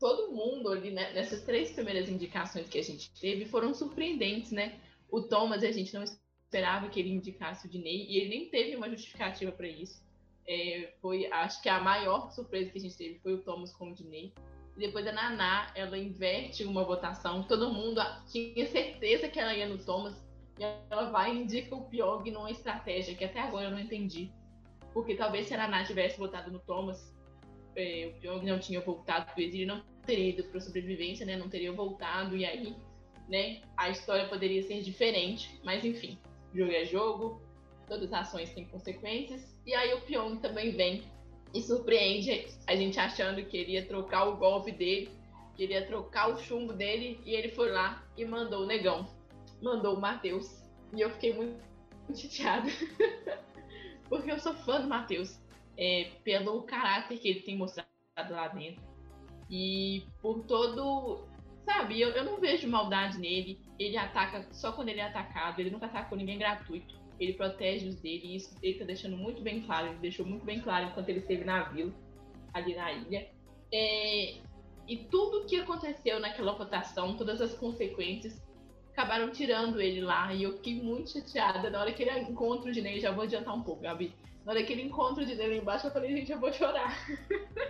todo 0.00 0.32
mundo 0.32 0.68
ali, 0.70 0.90
né, 0.90 1.12
nessas 1.12 1.42
três 1.42 1.70
primeiras 1.70 2.08
indicações 2.08 2.68
que 2.68 2.76
a 2.76 2.82
gente 2.82 3.08
teve, 3.20 3.44
foram 3.44 3.72
surpreendentes, 3.72 4.50
né? 4.50 4.80
O 5.08 5.22
Thomas, 5.22 5.62
a 5.62 5.70
gente 5.70 5.94
não 5.94 6.02
esperava 6.02 6.88
que 6.88 6.98
ele 6.98 7.10
indicasse 7.10 7.68
o 7.68 7.70
Diney, 7.70 8.10
e 8.10 8.18
ele 8.18 8.30
nem 8.30 8.50
teve 8.50 8.74
uma 8.74 8.90
justificativa 8.90 9.52
para 9.52 9.68
isso. 9.68 10.02
É, 10.44 10.92
foi, 11.00 11.30
acho 11.30 11.62
que 11.62 11.68
a 11.68 11.78
maior 11.78 12.32
surpresa 12.32 12.72
que 12.72 12.78
a 12.78 12.80
gente 12.80 12.98
teve 12.98 13.20
foi 13.20 13.34
o 13.34 13.42
Thomas 13.42 13.72
com 13.72 13.92
o 13.92 13.94
Diney. 13.94 14.34
E 14.76 14.80
depois 14.80 15.06
a 15.06 15.12
Naná, 15.12 15.70
ela 15.76 15.96
inverte 15.96 16.64
uma 16.64 16.82
votação, 16.82 17.44
todo 17.44 17.72
mundo 17.72 18.00
tinha 18.26 18.66
certeza 18.66 19.28
que 19.28 19.38
ela 19.38 19.54
ia 19.54 19.68
no 19.68 19.78
Thomas, 19.78 20.20
e 20.58 20.64
ela 20.90 21.10
vai 21.10 21.34
e 21.34 21.42
indica 21.42 21.74
o 21.74 21.84
Pyong 21.84 22.30
numa 22.30 22.50
estratégia 22.50 23.14
que 23.14 23.24
até 23.24 23.40
agora 23.40 23.66
eu 23.66 23.70
não 23.70 23.80
entendi. 23.80 24.30
Porque 24.92 25.16
talvez 25.16 25.46
se 25.46 25.54
a 25.54 25.56
Naná 25.56 25.84
tivesse 25.84 26.18
votado 26.18 26.50
no 26.50 26.60
Thomas, 26.60 27.12
é, 27.76 28.12
o 28.14 28.20
Pyong 28.20 28.44
não 28.44 28.58
tinha 28.60 28.80
voltado 28.80 29.26
para 29.26 29.38
o 29.38 29.42
exílio, 29.42 29.66
não 29.66 29.82
teria 30.06 30.30
ido 30.30 30.44
para 30.44 30.60
sobrevivência, 30.60 31.26
né? 31.26 31.36
Não 31.36 31.48
teria 31.48 31.72
voltado, 31.72 32.36
e 32.36 32.44
aí, 32.44 32.76
né? 33.28 33.62
A 33.76 33.90
história 33.90 34.28
poderia 34.28 34.62
ser 34.62 34.80
diferente. 34.82 35.60
Mas 35.64 35.84
enfim, 35.84 36.16
jogo 36.54 36.70
é 36.70 36.84
jogo, 36.84 37.42
todas 37.88 38.12
as 38.12 38.28
ações 38.28 38.52
têm 38.54 38.64
consequências. 38.66 39.60
E 39.66 39.74
aí 39.74 39.92
o 39.94 40.00
Pyong 40.02 40.36
também 40.36 40.70
vem 40.70 41.02
e 41.52 41.60
surpreende 41.60 42.46
a 42.66 42.76
gente 42.76 42.98
achando 42.98 43.44
que 43.44 43.56
ele 43.56 43.72
ia 43.72 43.86
trocar 43.86 44.28
o 44.28 44.36
golpe 44.36 44.70
dele, 44.70 45.08
que 45.56 45.62
ele 45.64 45.72
ia 45.72 45.86
trocar 45.86 46.28
o 46.28 46.38
chumbo 46.38 46.72
dele, 46.72 47.20
e 47.24 47.34
ele 47.34 47.48
foi 47.48 47.70
lá 47.70 48.04
e 48.16 48.24
mandou 48.24 48.62
o 48.62 48.66
negão, 48.66 49.06
mandou 49.64 49.96
o 49.96 50.00
Matheus. 50.00 50.62
E 50.94 51.00
eu 51.00 51.10
fiquei 51.10 51.34
muito, 51.34 51.60
muito 52.06 52.20
chateada. 52.20 52.68
porque 54.08 54.30
eu 54.30 54.38
sou 54.38 54.54
fã 54.54 54.80
do 54.80 54.88
Matheus, 54.88 55.40
é, 55.76 56.10
pelo 56.22 56.62
caráter 56.62 57.18
que 57.18 57.28
ele 57.28 57.40
tem 57.40 57.56
mostrado 57.56 57.88
lá 58.30 58.48
dentro. 58.48 58.82
E 59.50 60.06
por 60.20 60.44
todo. 60.44 61.26
Sabe, 61.64 61.98
eu, 61.98 62.10
eu 62.10 62.24
não 62.24 62.38
vejo 62.38 62.68
maldade 62.68 63.18
nele. 63.18 63.58
Ele 63.78 63.96
ataca 63.96 64.46
só 64.52 64.72
quando 64.72 64.90
ele 64.90 65.00
é 65.00 65.04
atacado, 65.04 65.60
ele 65.60 65.70
nunca 65.70 65.86
ataca 65.86 66.10
com 66.10 66.16
ninguém 66.16 66.38
gratuito. 66.38 67.02
Ele 67.18 67.32
protege 67.32 67.88
os 67.88 67.96
dele, 68.00 68.26
e 68.26 68.36
isso 68.36 68.56
ele 68.62 68.78
tá 68.78 68.84
deixando 68.84 69.16
muito 69.16 69.40
bem 69.40 69.62
claro. 69.62 69.88
Ele 69.88 69.98
deixou 69.98 70.26
muito 70.26 70.44
bem 70.44 70.60
claro 70.60 70.86
enquanto 70.86 71.08
ele 71.08 71.20
esteve 71.20 71.44
na 71.44 71.62
vila, 71.64 71.92
ali 72.52 72.74
na 72.74 72.92
ilha. 72.92 73.30
É, 73.72 74.34
e 74.86 74.96
tudo 75.10 75.46
que 75.46 75.56
aconteceu 75.56 76.20
naquela 76.20 76.52
votação, 76.52 77.16
todas 77.16 77.40
as 77.40 77.54
consequências, 77.54 78.43
acabaram 78.94 79.30
tirando 79.30 79.80
ele 79.80 80.00
lá 80.00 80.32
e 80.32 80.44
eu 80.44 80.52
fiquei 80.54 80.80
muito 80.80 81.10
chateada. 81.10 81.68
Na 81.68 81.80
hora 81.80 81.92
que 81.92 82.02
ele 82.02 82.16
encontra 82.20 82.70
o 82.70 82.72
Dinei, 82.72 83.00
já 83.00 83.10
vou 83.10 83.24
adiantar 83.24 83.54
um 83.54 83.62
pouco, 83.62 83.82
Gabi. 83.82 84.14
Na 84.44 84.52
hora 84.52 84.62
que 84.62 84.72
ele 84.72 84.82
encontra 84.82 85.24
o 85.24 85.26
Dinei 85.26 85.48
lá 85.48 85.54
embaixo, 85.56 85.88
eu 85.88 85.90
falei, 85.90 86.16
gente, 86.16 86.30
eu 86.30 86.38
vou 86.38 86.52
chorar. 86.52 86.96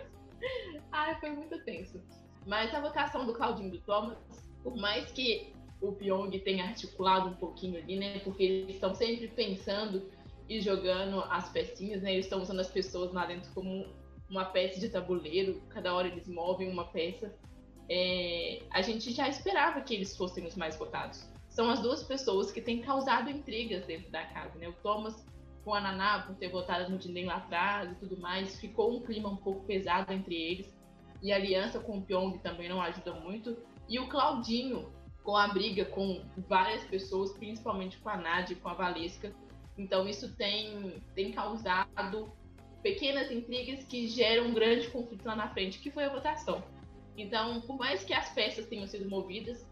Ai, 0.92 1.18
foi 1.18 1.30
muito 1.30 1.58
tenso. 1.64 2.00
Mas 2.46 2.74
a 2.74 2.80
votação 2.80 3.24
do 3.24 3.32
Claudinho 3.32 3.70
do 3.70 3.80
Thomas, 3.80 4.18
por 4.62 4.76
mais 4.76 5.10
que 5.12 5.54
o 5.80 5.92
Pyong 5.92 6.30
tenha 6.40 6.64
articulado 6.64 7.30
um 7.30 7.34
pouquinho 7.34 7.78
ali, 7.78 7.96
né? 7.96 8.18
Porque 8.18 8.42
eles 8.42 8.74
estão 8.74 8.94
sempre 8.94 9.28
pensando 9.28 10.10
e 10.46 10.60
jogando 10.60 11.20
as 11.30 11.48
pecinhas, 11.48 12.02
né? 12.02 12.12
Eles 12.12 12.26
estão 12.26 12.42
usando 12.42 12.60
as 12.60 12.68
pessoas 12.68 13.12
lá 13.14 13.24
dentro 13.24 13.50
como 13.54 13.86
uma 14.28 14.44
peça 14.44 14.78
de 14.78 14.90
tabuleiro, 14.90 15.62
cada 15.70 15.94
hora 15.94 16.08
eles 16.08 16.28
movem 16.28 16.70
uma 16.70 16.84
peça 16.84 17.34
é, 17.88 18.62
a 18.70 18.82
gente 18.82 19.12
já 19.12 19.28
esperava 19.28 19.80
que 19.80 19.94
eles 19.94 20.16
fossem 20.16 20.46
os 20.46 20.56
mais 20.56 20.76
votados. 20.76 21.28
são 21.48 21.70
as 21.70 21.80
duas 21.80 22.02
pessoas 22.02 22.50
que 22.50 22.60
têm 22.60 22.80
causado 22.80 23.30
intrigas 23.30 23.86
dentro 23.86 24.10
da 24.10 24.24
casa, 24.24 24.58
né? 24.58 24.68
O 24.68 24.72
Thomas 24.72 25.24
com 25.64 25.72
a 25.72 25.80
Naná 25.80 26.20
por 26.20 26.36
ter 26.36 26.48
votado 26.48 26.90
no 26.90 26.98
Dinem 26.98 27.24
lá 27.26 27.36
atrás 27.36 27.90
e 27.90 27.94
tudo 27.94 28.18
mais, 28.18 28.60
ficou 28.60 28.94
um 28.94 29.00
clima 29.00 29.28
um 29.30 29.36
pouco 29.36 29.64
pesado 29.64 30.12
entre 30.12 30.34
eles. 30.34 30.74
E 31.22 31.32
a 31.32 31.36
aliança 31.36 31.80
com 31.80 31.98
o 31.98 32.02
Pyong 32.02 32.38
também 32.38 32.68
não 32.68 32.82
ajuda 32.82 33.14
muito. 33.14 33.56
E 33.88 33.98
o 33.98 34.08
Claudinho 34.08 34.92
com 35.22 35.36
a 35.36 35.48
briga 35.48 35.86
com 35.86 36.22
várias 36.36 36.84
pessoas, 36.84 37.32
principalmente 37.32 37.96
com 37.96 38.10
a 38.10 38.16
Nádia 38.16 38.52
e 38.52 38.56
com 38.56 38.68
a 38.68 38.74
Valesca. 38.74 39.34
Então 39.76 40.06
isso 40.06 40.36
tem, 40.36 41.02
tem 41.14 41.32
causado 41.32 42.30
pequenas 42.82 43.30
intrigas 43.30 43.82
que 43.84 44.06
geram 44.06 44.48
um 44.48 44.54
grande 44.54 44.88
conflito 44.88 45.24
lá 45.24 45.34
na 45.34 45.48
frente, 45.48 45.78
que 45.78 45.90
foi 45.90 46.04
a 46.04 46.10
votação. 46.10 46.62
Então, 47.16 47.60
por 47.62 47.76
mais 47.76 48.04
que 48.04 48.12
as 48.12 48.32
peças 48.34 48.66
tenham 48.66 48.86
sido 48.86 49.08
movidas, 49.08 49.66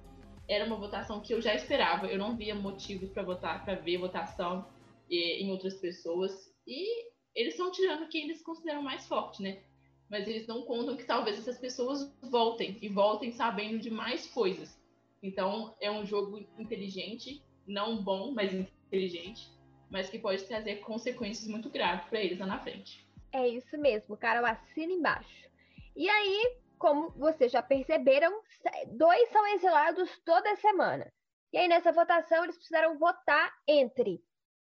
era 0.49 0.65
uma 0.65 0.77
votação 0.77 1.21
que 1.21 1.33
eu 1.33 1.41
já 1.41 1.55
esperava. 1.55 2.07
Eu 2.07 2.19
não 2.19 2.37
via 2.37 2.55
motivos 2.55 3.11
para 3.11 3.23
votar, 3.23 3.65
para 3.65 3.75
ver 3.75 3.99
votação 3.99 4.67
em 5.11 5.51
outras 5.51 5.75
pessoas. 5.75 6.53
E 6.67 7.11
eles 7.35 7.55
estão 7.55 7.71
tirando 7.71 8.09
quem 8.09 8.25
eles 8.25 8.43
consideram 8.43 8.83
mais 8.83 9.07
forte, 9.07 9.43
né? 9.43 9.63
Mas 10.11 10.29
eles 10.29 10.47
não 10.47 10.63
contam 10.63 10.97
que 10.97 11.05
talvez 11.05 11.39
essas 11.39 11.59
pessoas 11.59 12.15
voltem 12.23 12.79
e 12.83 12.89
voltem 12.89 13.33
sabendo 13.33 13.79
de 13.79 13.91
mais 13.91 14.27
coisas. 14.27 14.79
Então 15.23 15.75
é 15.81 15.91
um 15.91 16.05
jogo 16.05 16.39
inteligente, 16.59 17.43
não 17.67 18.03
bom, 18.03 18.33
mas 18.33 18.53
inteligente, 18.53 19.49
mas 19.91 20.11
que 20.11 20.19
pode 20.19 20.45
trazer 20.45 20.77
consequências 20.81 21.49
muito 21.49 21.71
graves 21.71 22.07
para 22.09 22.21
eles 22.21 22.39
lá 22.39 22.47
na 22.47 22.59
frente. 22.59 23.07
É 23.33 23.49
isso 23.49 23.79
mesmo, 23.79 24.17
Carol, 24.17 24.45
assina 24.45 24.93
embaixo. 24.93 25.49
E 25.97 26.09
aí, 26.09 26.57
como 26.83 27.11
vocês 27.11 27.53
já 27.53 27.63
perceberam, 27.63 28.43
dois 28.89 29.31
são 29.31 29.47
exilados 29.55 30.11
toda 30.25 30.57
semana. 30.57 31.07
E 31.53 31.57
aí, 31.57 31.69
nessa 31.69 31.93
votação, 31.93 32.43
eles 32.43 32.57
precisaram 32.57 32.99
votar 32.99 33.53
entre 33.69 34.21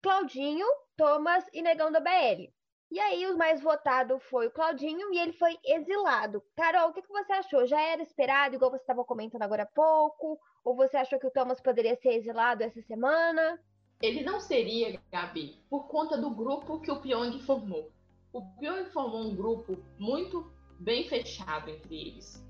Claudinho, 0.01 0.65
Thomas 0.95 1.43
e 1.51 1.61
Negão 1.61 1.91
da 1.91 1.99
BL. 1.99 2.49
E 2.89 2.97
aí, 2.97 3.27
o 3.27 3.37
mais 3.37 3.61
votado 3.61 4.19
foi 4.19 4.47
o 4.47 4.51
Claudinho 4.51 5.13
e 5.13 5.19
ele 5.19 5.33
foi 5.33 5.57
exilado. 5.65 6.41
Carol, 6.55 6.91
o 6.91 6.93
que, 6.93 7.01
que 7.01 7.11
você 7.11 7.33
achou? 7.33 7.67
Já 7.67 7.81
era 7.81 8.01
esperado, 8.01 8.55
igual 8.55 8.71
você 8.71 8.83
estava 8.83 9.03
comentando 9.03 9.41
agora 9.41 9.63
há 9.63 9.65
pouco? 9.65 10.39
Ou 10.63 10.77
você 10.77 10.95
achou 10.95 11.19
que 11.19 11.27
o 11.27 11.31
Thomas 11.31 11.59
poderia 11.59 11.97
ser 11.97 12.13
exilado 12.13 12.63
essa 12.63 12.81
semana? 12.83 13.59
Ele 14.01 14.23
não 14.23 14.39
seria, 14.39 14.97
Gabi, 15.11 15.61
por 15.69 15.89
conta 15.89 16.17
do 16.17 16.29
grupo 16.29 16.79
que 16.79 16.89
o 16.89 17.01
Pyong 17.01 17.37
formou. 17.39 17.91
O 18.31 18.41
Pyong 18.57 18.85
formou 18.91 19.23
um 19.23 19.35
grupo 19.35 19.77
muito 19.99 20.55
bem 20.79 21.07
fechado 21.07 21.69
entre 21.69 21.95
eles, 21.95 22.45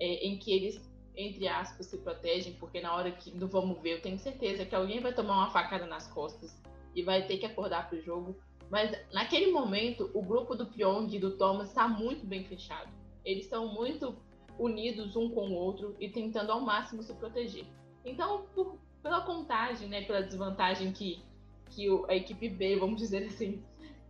é, 0.00 0.26
em 0.26 0.38
que 0.38 0.52
eles, 0.52 0.80
entre 1.16 1.48
aspas, 1.48 1.86
se 1.86 1.98
protegem, 1.98 2.54
porque 2.54 2.80
na 2.80 2.94
hora 2.94 3.10
que 3.10 3.30
do 3.30 3.48
vamos 3.48 3.80
ver, 3.80 3.94
eu 3.94 4.02
tenho 4.02 4.18
certeza 4.18 4.64
que 4.64 4.74
alguém 4.74 5.00
vai 5.00 5.12
tomar 5.12 5.36
uma 5.36 5.50
facada 5.50 5.86
nas 5.86 6.06
costas 6.08 6.60
e 6.94 7.02
vai 7.02 7.26
ter 7.26 7.38
que 7.38 7.46
acordar 7.46 7.88
para 7.88 7.98
o 7.98 8.02
jogo. 8.02 8.36
Mas 8.70 8.92
naquele 9.12 9.50
momento, 9.50 10.10
o 10.14 10.22
grupo 10.22 10.54
do 10.54 10.66
Pyong 10.66 11.08
e 11.14 11.18
do 11.18 11.36
Thomas 11.36 11.68
está 11.68 11.86
muito 11.86 12.26
bem 12.26 12.44
fechado. 12.44 12.90
Eles 13.24 13.44
estão 13.44 13.68
muito 13.68 14.16
unidos 14.58 15.16
um 15.16 15.28
com 15.30 15.48
o 15.48 15.54
outro 15.54 15.96
e 15.98 16.08
tentando 16.08 16.52
ao 16.52 16.60
máximo 16.60 17.02
se 17.02 17.12
proteger. 17.14 17.66
Então, 18.04 18.46
por, 18.54 18.78
pela 19.02 19.22
contagem, 19.22 19.88
né, 19.88 20.02
pela 20.02 20.22
desvantagem 20.22 20.92
que, 20.92 21.22
que 21.70 21.90
o, 21.90 22.06
a 22.08 22.14
equipe 22.14 22.48
B, 22.48 22.76
vamos 22.76 23.00
dizer 23.00 23.26
assim, 23.26 23.62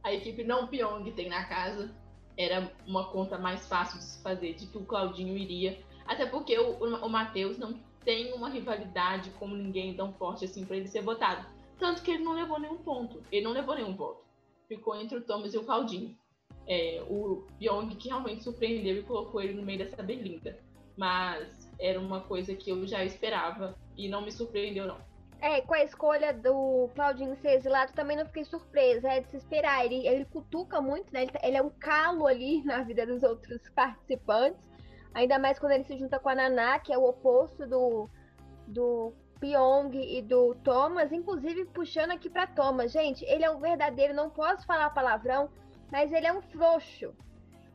a 0.02 0.12
equipe 0.12 0.44
não 0.44 0.66
Pyong 0.66 1.10
tem 1.12 1.28
na 1.28 1.44
casa, 1.44 1.94
era 2.36 2.72
uma 2.86 3.04
conta 3.04 3.38
mais 3.38 3.66
fácil 3.66 3.98
de 3.98 4.04
se 4.04 4.22
fazer, 4.22 4.54
de 4.54 4.66
que 4.66 4.78
o 4.78 4.84
Claudinho 4.84 5.36
iria. 5.36 5.78
Até 6.06 6.26
porque 6.26 6.58
o, 6.58 6.82
o, 6.82 7.08
Matheus 7.08 7.58
não 7.58 7.74
tem 8.04 8.32
uma 8.32 8.48
rivalidade 8.48 9.30
como 9.38 9.56
ninguém 9.56 9.94
tão 9.94 10.12
forte 10.12 10.44
assim 10.44 10.64
para 10.64 10.76
ele 10.76 10.88
ser 10.88 11.02
votado. 11.02 11.46
Tanto 11.78 12.02
que 12.02 12.10
ele 12.10 12.24
não 12.24 12.32
levou 12.34 12.58
nenhum 12.58 12.78
ponto. 12.78 13.22
Ele 13.32 13.44
não 13.44 13.52
levou 13.52 13.74
nenhum 13.74 13.94
voto. 13.94 14.24
Ficou 14.68 14.94
entre 14.96 15.16
o 15.18 15.22
Thomas 15.22 15.54
e 15.54 15.58
o 15.58 15.64
Claudinho. 15.64 16.16
É, 16.66 17.04
o 17.08 17.46
Pyong 17.58 17.94
que 17.96 18.08
realmente 18.08 18.42
surpreendeu 18.42 18.96
e 18.96 19.02
colocou 19.02 19.40
ele 19.40 19.54
no 19.54 19.62
meio 19.62 19.78
dessa 19.78 20.02
berlinda. 20.02 20.58
Mas 20.96 21.70
era 21.78 22.00
uma 22.00 22.20
coisa 22.20 22.54
que 22.54 22.70
eu 22.70 22.86
já 22.86 23.04
esperava 23.04 23.76
e 23.96 24.08
não 24.08 24.22
me 24.22 24.30
surpreendeu, 24.30 24.86
não. 24.86 25.13
É, 25.40 25.60
com 25.60 25.74
a 25.74 25.84
escolha 25.84 26.32
do 26.32 26.88
Claudinho 26.94 27.36
ser 27.36 27.52
exilado 27.52 27.92
também 27.92 28.16
não 28.16 28.24
fiquei 28.24 28.44
surpresa, 28.44 29.08
é 29.08 29.20
de 29.20 29.28
se 29.28 29.36
esperar. 29.36 29.84
Ele, 29.84 30.06
ele 30.06 30.24
cutuca 30.24 30.80
muito, 30.80 31.12
né? 31.12 31.22
Ele, 31.22 31.32
tá, 31.32 31.40
ele 31.42 31.56
é 31.56 31.62
um 31.62 31.70
calo 31.70 32.26
ali 32.26 32.62
na 32.64 32.82
vida 32.82 33.06
dos 33.06 33.22
outros 33.22 33.68
participantes. 33.70 34.60
Ainda 35.12 35.38
mais 35.38 35.58
quando 35.58 35.72
ele 35.72 35.84
se 35.84 35.96
junta 35.96 36.18
com 36.18 36.28
a 36.28 36.34
Naná, 36.34 36.78
que 36.78 36.92
é 36.92 36.98
o 36.98 37.04
oposto 37.04 37.66
do, 37.66 38.08
do 38.66 39.12
Pyong 39.38 39.94
e 39.94 40.22
do 40.22 40.54
Thomas, 40.56 41.12
inclusive 41.12 41.66
puxando 41.66 42.12
aqui 42.12 42.30
para 42.30 42.46
Thomas. 42.46 42.90
Gente, 42.90 43.24
ele 43.26 43.44
é 43.44 43.50
um 43.50 43.60
verdadeiro, 43.60 44.14
não 44.14 44.30
posso 44.30 44.66
falar 44.66 44.90
palavrão, 44.90 45.50
mas 45.92 46.12
ele 46.12 46.26
é 46.26 46.32
um 46.32 46.42
frouxo. 46.42 47.14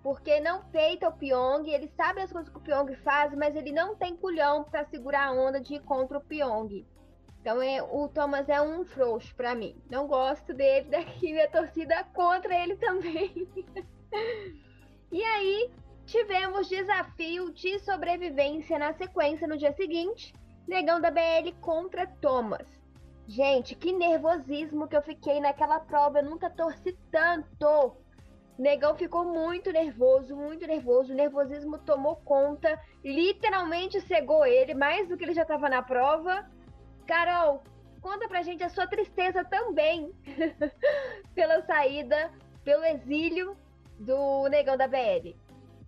Porque 0.01 0.39
não 0.39 0.63
peita 0.65 1.07
o 1.07 1.11
Pyong, 1.11 1.69
ele 1.69 1.87
sabe 1.95 2.21
as 2.21 2.31
coisas 2.31 2.51
que 2.51 2.57
o 2.57 2.61
Pyong 2.61 2.95
faz, 3.03 3.33
mas 3.35 3.55
ele 3.55 3.71
não 3.71 3.95
tem 3.95 4.15
culhão 4.15 4.63
para 4.63 4.85
segurar 4.85 5.27
a 5.27 5.31
onda 5.31 5.61
de 5.61 5.75
ir 5.75 5.81
contra 5.81 6.17
o 6.17 6.21
Pyong. 6.21 6.85
Então 7.41 7.61
é, 7.61 7.81
o 7.81 8.07
Thomas 8.09 8.49
é 8.49 8.61
um 8.61 8.85
frouxo 8.85 9.33
para 9.35 9.55
mim. 9.55 9.75
Não 9.89 10.07
gosto 10.07 10.53
dele, 10.53 10.89
daqui 10.91 11.31
minha 11.31 11.49
torcida 11.49 12.03
contra 12.13 12.53
ele 12.53 12.75
também. 12.75 13.47
e 15.11 15.23
aí, 15.23 15.71
tivemos 16.05 16.67
desafio 16.67 17.51
de 17.53 17.79
sobrevivência 17.79 18.77
na 18.77 18.93
sequência 18.93 19.47
no 19.47 19.57
dia 19.57 19.71
seguinte. 19.73 20.33
Negão 20.67 20.99
da 21.01 21.09
BL 21.09 21.51
contra 21.61 22.05
Thomas. 22.05 22.67
Gente, 23.27 23.75
que 23.75 23.91
nervosismo 23.91 24.87
que 24.87 24.97
eu 24.97 25.01
fiquei 25.01 25.39
naquela 25.39 25.79
prova. 25.79 26.19
Eu 26.19 26.25
nunca 26.25 26.49
torci 26.49 26.97
tanto. 27.11 27.95
Negão 28.57 28.95
ficou 28.95 29.23
muito 29.23 29.71
nervoso, 29.71 30.35
muito 30.35 30.67
nervoso. 30.67 31.13
O 31.13 31.15
nervosismo 31.15 31.77
tomou 31.77 32.17
conta, 32.17 32.77
literalmente 33.03 34.01
cegou 34.01 34.45
ele, 34.45 34.73
mais 34.73 35.07
do 35.07 35.15
que 35.15 35.23
ele 35.23 35.33
já 35.33 35.43
estava 35.43 35.69
na 35.69 35.81
prova. 35.81 36.45
Carol, 37.09 37.63
conta 38.01 38.27
pra 38.27 38.43
gente 38.43 38.63
a 38.63 38.69
sua 38.69 38.85
tristeza 38.85 39.43
também 39.43 40.13
pela 41.33 41.59
saída, 41.63 42.31
pelo 42.63 42.85
exílio 42.85 43.57
do 43.99 44.47
Negão 44.47 44.77
da 44.77 44.87
BL. 44.87 45.35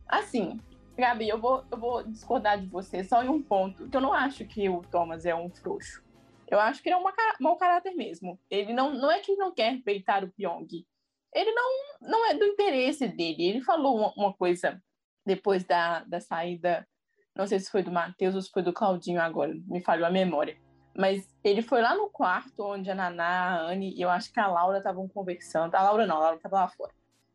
Assim, 0.08 0.60
Gabi, 0.98 1.30
eu 1.30 1.40
vou, 1.40 1.64
eu 1.70 1.78
vou 1.78 2.02
discordar 2.02 2.60
de 2.60 2.66
você 2.66 3.04
só 3.04 3.24
em 3.24 3.30
um 3.30 3.40
ponto, 3.40 3.88
que 3.88 3.96
eu 3.96 4.02
não 4.02 4.12
acho 4.12 4.46
que 4.46 4.68
o 4.68 4.82
Thomas 4.82 5.24
é 5.24 5.36
um 5.36 5.48
frouxo. 5.48 6.04
Eu 6.48 6.60
acho 6.60 6.82
que 6.82 6.90
ele 6.90 6.96
é 6.96 6.98
um 6.98 7.04
mau 7.40 7.56
caráter 7.56 7.94
mesmo. 7.94 8.40
Ele 8.50 8.74
não, 8.74 8.92
não 8.92 9.12
é 9.12 9.20
que 9.20 9.36
não 9.36 9.54
quer 9.54 9.80
peitar 9.84 10.24
o 10.24 10.32
Pyong. 10.32 10.68
Ele 11.36 11.52
não, 11.52 11.70
não 12.02 12.26
é 12.32 12.34
do 12.34 12.46
interesse 12.46 13.08
dele. 13.08 13.48
Ele 13.48 13.62
falou 13.62 14.12
uma 14.18 14.34
coisa 14.34 14.82
depois 15.24 15.64
da, 15.64 16.04
da 16.04 16.20
saída, 16.20 16.86
não 17.38 17.46
sei 17.46 17.60
se 17.60 17.70
foi 17.70 17.84
do 17.84 17.92
Matheus 17.92 18.34
ou 18.34 18.42
se 18.42 18.50
foi 18.50 18.64
do 18.64 18.74
Claudinho 18.74 19.22
agora, 19.22 19.54
me 19.68 19.84
falhou 19.84 20.08
a 20.08 20.10
memória. 20.10 20.58
Mas 20.98 21.28
ele 21.44 21.62
foi 21.62 21.82
lá 21.82 21.96
no 21.96 22.10
quarto 22.10 22.64
onde 22.64 22.92
a 22.92 22.96
Naná, 22.96 23.60
a 23.60 23.62
Anne 23.72 23.94
e 23.96 24.02
eu 24.02 24.10
acho 24.10 24.32
que 24.32 24.40
a 24.40 24.48
Laura 24.48 24.78
estavam 24.78 25.08
conversando. 25.08 25.76
A 25.76 25.84
Laura 25.84 26.06
não, 26.06 26.18
a 26.18 26.20
Laura 26.20 26.36
estava 26.38 26.58
lá 26.58 26.68
fora 26.68 26.92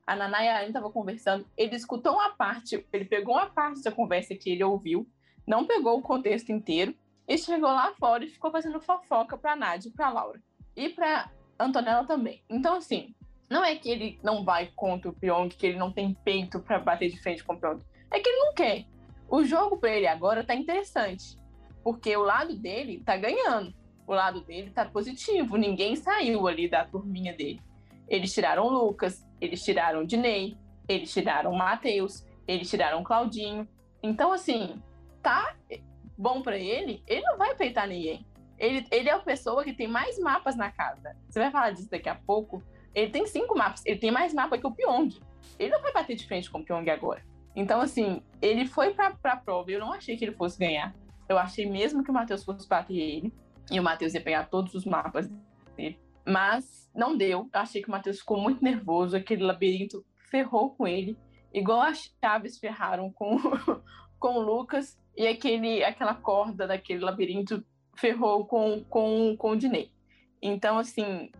a 0.06 0.14
Naná 0.14 0.44
e 0.44 0.48
a 0.48 0.58
Anne 0.58 0.68
estavam 0.68 0.92
conversando, 0.92 1.44
ele 1.56 1.75
escutou 1.75 2.12
uma 2.12 2.30
parte, 2.30 2.86
ele 2.92 3.04
pegou 3.04 3.34
uma 3.34 3.50
parte 3.50 3.82
da 3.82 3.90
conversa 3.90 4.36
que 4.36 4.50
ele 4.50 4.62
ouviu, 4.62 5.06
não 5.44 5.66
pegou 5.66 5.98
o 5.98 6.02
contexto 6.02 6.52
inteiro, 6.52 6.94
e 7.28 7.36
chegou 7.36 7.68
lá 7.68 7.92
fora 7.98 8.25
e 8.25 8.30
ficou 8.30 8.52
fazendo 8.52 8.80
fofoca 8.80 9.36
pra 9.36 9.56
Nádia 9.56 9.90
pra 9.94 10.10
Laura. 10.10 10.40
E 10.76 10.90
pra 10.90 11.28
Antonella 11.58 12.06
também. 12.06 12.40
Então, 12.48 12.76
assim, 12.76 13.16
não 13.50 13.64
é 13.64 13.75
que 13.75 13.90
ele 13.90 14.20
não 14.22 14.44
vai 14.44 14.70
contra 14.76 15.10
o 15.10 15.12
Pyong, 15.12 15.48
que 15.48 15.66
ele 15.66 15.76
não 15.76 15.90
tem 15.90 16.14
peito 16.25 16.60
para 16.60 16.78
bater 16.78 17.10
de 17.10 17.20
frente 17.20 17.42
com 17.42 17.54
o 17.54 17.58
Pyong. 17.58 17.80
É 18.12 18.20
que 18.20 18.28
ele 18.28 18.44
não 18.44 18.54
quer. 18.54 18.84
O 19.28 19.42
jogo 19.42 19.76
para 19.76 19.90
ele 19.90 20.06
agora 20.06 20.44
tá 20.44 20.54
interessante. 20.54 21.36
Porque 21.86 22.16
o 22.16 22.22
lado 22.24 22.56
dele 22.56 23.00
tá 23.06 23.16
ganhando. 23.16 23.72
O 24.08 24.12
lado 24.12 24.40
dele 24.40 24.72
tá 24.72 24.84
positivo. 24.86 25.56
Ninguém 25.56 25.94
saiu 25.94 26.48
ali 26.48 26.68
da 26.68 26.84
turminha 26.84 27.32
dele. 27.32 27.62
Eles 28.08 28.34
tiraram 28.34 28.68
Lucas, 28.68 29.24
eles 29.40 29.62
tiraram 29.62 30.04
Dinei, 30.04 30.56
eles 30.88 31.12
tiraram 31.12 31.52
Matheus, 31.52 32.26
eles 32.44 32.68
tiraram 32.68 33.04
Claudinho. 33.04 33.68
Então, 34.02 34.32
assim, 34.32 34.82
tá 35.22 35.54
bom 36.18 36.42
para 36.42 36.58
ele, 36.58 37.04
ele 37.06 37.22
não 37.22 37.38
vai 37.38 37.54
peitar 37.54 37.86
ninguém. 37.86 38.26
Ele, 38.58 38.84
ele 38.90 39.08
é 39.08 39.12
a 39.12 39.20
pessoa 39.20 39.62
que 39.62 39.72
tem 39.72 39.86
mais 39.86 40.18
mapas 40.18 40.56
na 40.56 40.72
casa. 40.72 41.16
Você 41.30 41.38
vai 41.38 41.52
falar 41.52 41.70
disso 41.70 41.88
daqui 41.88 42.08
a 42.08 42.16
pouco. 42.16 42.64
Ele 42.92 43.12
tem 43.12 43.28
cinco 43.28 43.56
mapas. 43.56 43.86
Ele 43.86 44.00
tem 44.00 44.10
mais 44.10 44.34
mapa 44.34 44.58
que 44.58 44.66
o 44.66 44.72
Pyong. 44.72 45.20
Ele 45.56 45.70
não 45.70 45.82
vai 45.82 45.92
bater 45.92 46.16
de 46.16 46.26
frente 46.26 46.50
com 46.50 46.58
o 46.58 46.64
Pyong 46.64 46.90
agora. 46.90 47.22
Então, 47.54 47.80
assim, 47.80 48.24
ele 48.42 48.66
foi 48.66 48.92
pra, 48.92 49.12
pra 49.12 49.36
prova. 49.36 49.70
Eu 49.70 49.78
não 49.78 49.92
achei 49.92 50.16
que 50.16 50.24
ele 50.24 50.34
fosse 50.34 50.58
ganhar. 50.58 50.92
Eu 51.28 51.38
achei 51.38 51.68
mesmo 51.68 52.02
que 52.02 52.11
o 52.11 52.14
Matheus 52.14 52.45
fosse 52.45 52.68
bater 52.68 52.97
ele. 52.97 53.33
E 53.71 53.80
o 53.80 53.83
Matheus 53.83 54.14
ia 54.14 54.21
pegar 54.21 54.45
todos 54.45 54.75
os 54.75 54.85
mapas 54.85 55.28
dele. 55.76 55.99
Mas 56.26 56.90
não 56.95 57.16
deu. 57.16 57.49
Eu 57.52 57.61
achei 57.61 57.83
que 57.83 57.88
o 57.88 57.92
Matheus 57.92 58.21
ficou 58.21 58.40
muito 58.40 58.62
nervoso. 58.62 59.16
Aquele 59.16 59.42
labirinto 59.42 60.04
ferrou 60.30 60.75
com 60.75 60.87
ele. 60.87 61.18
Igual 61.52 61.83
as 61.83 62.14
chaves 62.23 62.59
ferraram 62.59 63.11
com, 63.12 63.38
com 64.18 64.35
o 64.37 64.40
Lucas. 64.40 64.99
E 65.16 65.26
aquele, 65.26 65.83
aquela 65.83 66.14
corda 66.14 66.66
daquele 66.66 67.00
labirinto 67.00 67.64
ferrou 67.97 68.47
com, 68.47 68.85
com, 68.85 69.37
com 69.37 69.50
o 69.50 69.56
Dinei. 69.56 69.90
Então, 70.42 70.78
assim, 70.78 71.30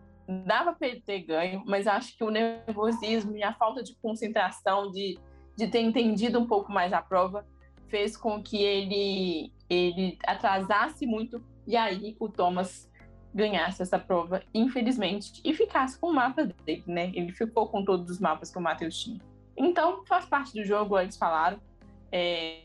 dava 0.45 0.73
para 0.73 0.88
ele 0.88 1.00
ter 1.00 1.21
ganho, 1.21 1.62
mas 1.66 1.87
acho 1.87 2.16
que 2.16 2.25
o 2.25 2.31
nervosismo 2.31 3.37
e 3.37 3.43
a 3.43 3.55
falta 3.55 3.83
de 3.83 3.95
concentração, 3.97 4.90
de, 4.90 5.19
de 5.57 5.69
ter 5.69 5.81
entendido 5.81 6.38
um 6.38 6.47
pouco 6.47 6.73
mais 6.73 6.93
a 6.93 7.00
prova, 7.00 7.47
fez 7.88 8.16
com 8.16 8.43
que 8.43 8.57
ele, 8.57 9.52
ele 9.68 10.18
atrasasse 10.26 11.06
muito 11.06 11.42
e 11.66 11.76
aí 11.76 12.16
o 12.18 12.28
Thomas 12.28 12.90
ganhasse 13.35 13.82
essa 13.82 13.99
prova, 13.99 14.42
infelizmente, 14.54 15.42
e 15.44 15.52
ficasse 15.52 15.99
com 15.99 16.08
o 16.08 16.14
mapa 16.14 16.44
dele, 16.44 16.82
né? 16.87 17.11
Ele 17.14 17.32
ficou 17.32 17.68
com 17.68 17.85
todos 17.85 18.11
os 18.11 18.18
mapas 18.18 18.50
que 18.50 18.56
o 18.56 18.61
Matheus 18.62 18.99
tinha. 18.99 19.20
Então, 19.56 20.04
faz 20.06 20.25
parte 20.25 20.54
do 20.54 20.64
jogo, 20.64 20.99
eles 20.99 21.16
falaram. 21.16 21.58
É, 22.11 22.61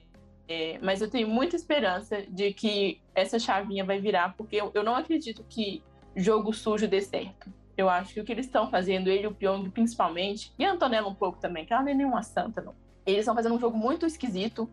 é, 0.48 0.80
mas 0.82 1.02
eu 1.02 1.10
tenho 1.10 1.28
muita 1.28 1.56
esperança 1.56 2.24
de 2.30 2.54
que 2.54 3.02
essa 3.14 3.38
chavinha 3.38 3.84
vai 3.84 4.00
virar, 4.00 4.36
porque 4.36 4.56
eu, 4.56 4.72
eu 4.74 4.84
não 4.84 4.96
acredito 4.96 5.44
que 5.50 5.84
jogo 6.16 6.54
sujo 6.54 6.88
dê 6.88 7.02
certo. 7.02 7.52
Eu 7.78 7.90
acho 7.90 8.14
que 8.14 8.22
o 8.22 8.24
que 8.24 8.32
eles 8.32 8.46
estão 8.46 8.70
fazendo, 8.70 9.10
ele 9.10 9.24
e 9.24 9.28
o 9.28 9.34
Pyong 9.34 9.70
principalmente, 9.70 10.54
e 10.58 10.64
a 10.64 10.72
Antonella 10.72 11.08
um 11.08 11.16
pouco 11.16 11.40
também, 11.40 11.66
que 11.66 11.74
ela 11.74 11.84
não 11.84 11.92
é 11.92 11.94
nenhuma 11.94 12.22
santa, 12.22 12.62
não. 12.62 12.76
Eles 13.06 13.22
estão 13.22 13.36
fazendo 13.36 13.56
um 13.56 13.60
jogo 13.60 13.78
muito 13.78 14.06
esquisito, 14.06 14.70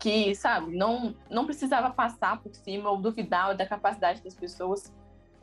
que, 0.00 0.34
sabe, 0.34 0.74
não, 0.74 1.14
não 1.30 1.44
precisava 1.44 1.90
passar 1.90 2.40
por 2.42 2.54
cima 2.54 2.90
ou 2.90 2.96
duvidar 2.96 3.54
da 3.54 3.66
capacidade 3.66 4.22
das 4.22 4.34
pessoas 4.34 4.90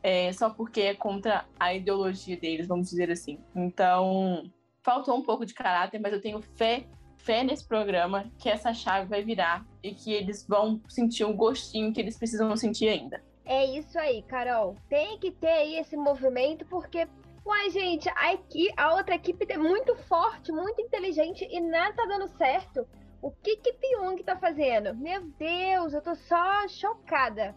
é, 0.02 0.34
só 0.34 0.50
porque 0.50 0.82
é 0.82 0.96
contra 0.96 1.46
a 1.60 1.74
ideologia 1.74 2.36
deles, 2.36 2.68
vamos 2.68 2.90
dizer 2.90 3.12
assim. 3.12 3.40
Então, 3.56 4.50
faltou 4.84 5.16
um 5.16 5.22
pouco 5.22 5.46
de 5.46 5.54
caráter, 5.54 6.00
mas 6.00 6.12
eu 6.12 6.22
tenho 6.22 6.42
fé, 6.42 6.88
fé 7.18 7.44
nesse 7.44 7.68
programa 7.68 8.32
que 8.40 8.50
essa 8.50 8.74
chave 8.74 9.08
vai 9.08 9.24
virar 9.24 9.64
e 9.84 9.94
que 9.94 10.12
eles 10.12 10.46
vão 10.48 10.82
sentir 10.88 11.24
um 11.24 11.36
gostinho 11.36 11.94
que 11.94 12.02
eles 12.02 12.18
precisam 12.18 12.56
sentir 12.56 12.90
ainda. 12.90 13.24
É 13.46 13.64
isso 13.78 13.98
aí, 14.00 14.24
Carol. 14.24 14.76
Tem 14.90 15.20
que 15.20 15.32
ter 15.32 15.48
aí 15.48 15.76
esse 15.76 15.96
movimento, 15.96 16.66
porque, 16.66 17.08
uai, 17.46 17.70
gente, 17.70 18.10
a, 18.16 18.34
equipe, 18.34 18.74
a 18.76 18.96
outra 18.96 19.16
equipe 19.16 19.46
é 19.50 19.58
muito 19.58 19.96
forte, 19.96 20.52
muito 20.52 20.82
inteligente 20.82 21.48
e 21.50 21.62
nada 21.62 21.94
tá 21.94 22.06
dando 22.06 22.28
certo. 22.38 22.88
O 23.28 23.32
que 23.44 23.58
que 23.58 23.74
Pyong 23.74 24.24
tá 24.24 24.38
fazendo? 24.38 24.96
Meu 24.96 25.22
Deus, 25.38 25.94
eu 25.94 26.02
tô 26.02 26.16
só 26.16 26.68
chocada. 26.68 27.54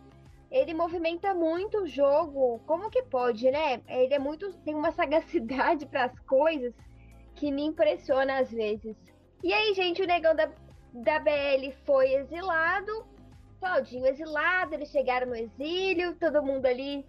Ele 0.50 0.74
movimenta 0.74 1.32
muito 1.32 1.82
o 1.82 1.86
jogo. 1.86 2.58
Como 2.66 2.90
que 2.90 3.04
pode, 3.04 3.48
né? 3.50 3.80
Ele 3.86 4.12
é 4.12 4.18
muito 4.18 4.52
tem 4.64 4.74
uma 4.74 4.90
sagacidade 4.90 5.86
para 5.90 6.06
as 6.06 6.18
coisas 6.20 6.74
que 7.36 7.52
me 7.52 7.64
impressiona 7.64 8.40
às 8.40 8.50
vezes. 8.50 8.96
E 9.44 9.52
aí, 9.52 9.72
gente, 9.74 10.02
o 10.02 10.06
negão 10.06 10.34
da, 10.34 10.50
da 10.92 11.18
BL 11.20 11.70
foi 11.86 12.14
exilado 12.14 13.08
Claudinho 13.60 14.06
exilado, 14.06 14.74
eles 14.74 14.90
chegaram 14.90 15.28
no 15.28 15.36
exílio, 15.36 16.16
todo 16.16 16.42
mundo 16.42 16.64
ali 16.64 17.06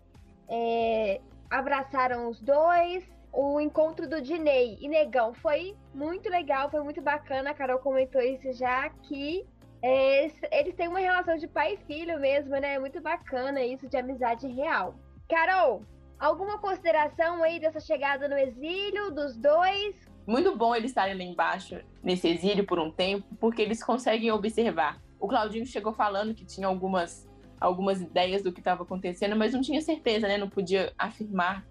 é, 0.49 1.21
abraçaram 1.49 2.29
os 2.29 2.41
dois. 2.41 3.09
O 3.33 3.59
encontro 3.59 4.09
do 4.09 4.21
Dinei 4.21 4.77
e 4.81 4.87
Negão 4.87 5.33
foi 5.33 5.75
muito 5.93 6.29
legal, 6.29 6.69
foi 6.69 6.83
muito 6.83 7.01
bacana. 7.01 7.51
A 7.51 7.53
Carol 7.53 7.79
comentou 7.79 8.21
isso 8.21 8.51
já 8.53 8.89
que 8.89 9.45
é, 9.81 10.25
eles 10.51 10.75
têm 10.75 10.87
uma 10.87 10.99
relação 10.99 11.37
de 11.37 11.47
pai 11.47 11.73
e 11.73 11.77
filho 11.85 12.19
mesmo, 12.19 12.51
né? 12.57 12.77
Muito 12.77 13.01
bacana 13.01 13.63
isso 13.63 13.87
de 13.87 13.97
amizade 13.97 14.47
real. 14.47 14.95
Carol, 15.29 15.83
alguma 16.19 16.59
consideração 16.59 17.41
aí 17.41 17.59
dessa 17.59 17.79
chegada 17.79 18.27
no 18.27 18.37
exílio 18.37 19.11
dos 19.11 19.37
dois? 19.37 19.95
Muito 20.27 20.55
bom 20.55 20.75
eles 20.75 20.91
estarem 20.91 21.17
lá 21.17 21.23
embaixo, 21.23 21.79
nesse 22.03 22.27
exílio 22.27 22.65
por 22.65 22.79
um 22.79 22.91
tempo, 22.91 23.25
porque 23.39 23.61
eles 23.61 23.83
conseguem 23.83 24.31
observar 24.31 25.01
o 25.21 25.27
Claudinho 25.27 25.65
chegou 25.67 25.93
falando 25.93 26.33
que 26.33 26.43
tinha 26.43 26.67
algumas, 26.67 27.29
algumas 27.59 28.01
ideias 28.01 28.41
do 28.41 28.51
que 28.51 28.59
estava 28.59 28.81
acontecendo, 28.81 29.35
mas 29.35 29.53
não 29.53 29.61
tinha 29.61 29.79
certeza, 29.79 30.27
né? 30.27 30.35
Não 30.35 30.49
podia 30.49 30.91
afirmar 30.97 31.63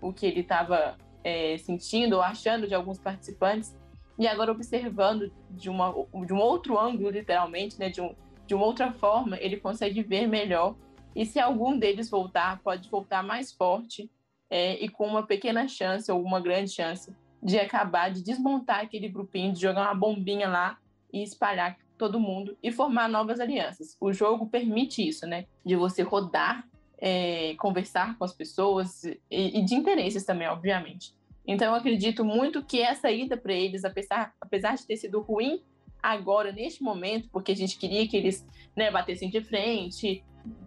o 0.00 0.12
que 0.12 0.26
ele 0.26 0.40
estava 0.40 0.96
é, 1.22 1.56
sentindo 1.58 2.16
ou 2.16 2.22
achando 2.22 2.66
de 2.66 2.74
alguns 2.74 2.98
participantes. 2.98 3.76
E 4.18 4.26
agora, 4.26 4.50
observando 4.50 5.32
de, 5.50 5.70
uma, 5.70 5.94
de 6.26 6.32
um 6.32 6.38
outro 6.38 6.78
ângulo, 6.78 7.10
literalmente, 7.10 7.78
né? 7.78 7.88
De, 7.88 8.00
um, 8.00 8.14
de 8.46 8.54
uma 8.54 8.64
outra 8.64 8.92
forma, 8.92 9.36
ele 9.40 9.56
consegue 9.58 10.02
ver 10.02 10.26
melhor. 10.26 10.74
E 11.14 11.24
se 11.24 11.38
algum 11.38 11.78
deles 11.78 12.10
voltar, 12.10 12.60
pode 12.62 12.88
voltar 12.88 13.22
mais 13.22 13.52
forte 13.52 14.10
é, 14.50 14.82
e 14.82 14.88
com 14.88 15.06
uma 15.06 15.22
pequena 15.22 15.68
chance 15.68 16.10
ou 16.10 16.22
uma 16.22 16.40
grande 16.40 16.70
chance 16.70 17.12
de 17.42 17.58
acabar 17.58 18.10
de 18.10 18.22
desmontar 18.22 18.80
aquele 18.80 19.08
grupinho, 19.08 19.52
de 19.52 19.60
jogar 19.60 19.82
uma 19.82 19.94
bombinha 19.94 20.48
lá 20.48 20.78
e 21.12 21.22
espalhar 21.22 21.76
todo 21.96 22.20
mundo 22.20 22.56
e 22.62 22.70
formar 22.70 23.08
novas 23.08 23.40
alianças. 23.40 23.96
O 24.00 24.12
jogo 24.12 24.46
permite 24.46 25.06
isso, 25.06 25.26
né? 25.26 25.46
De 25.64 25.76
você 25.76 26.02
rodar, 26.02 26.66
é, 26.98 27.54
conversar 27.56 28.16
com 28.16 28.24
as 28.24 28.32
pessoas 28.32 29.04
e, 29.04 29.20
e, 29.30 29.64
de 29.64 29.74
interesses 29.74 30.24
também, 30.24 30.48
obviamente. 30.48 31.14
Então, 31.48 31.68
eu 31.68 31.74
acredito 31.74 32.22
muito 32.22 32.62
que 32.62 32.82
essa 32.82 33.10
ida 33.10 33.34
para 33.34 33.54
eles, 33.54 33.82
apesar, 33.82 34.34
apesar 34.38 34.76
de 34.76 34.86
ter 34.86 34.96
sido 34.98 35.22
ruim 35.22 35.62
agora, 36.02 36.52
neste 36.52 36.82
momento, 36.82 37.30
porque 37.32 37.52
a 37.52 37.56
gente 37.56 37.78
queria 37.78 38.06
que 38.06 38.18
eles 38.18 38.46
né, 38.76 38.90
batessem 38.90 39.30
de 39.30 39.40
frente, 39.40 40.22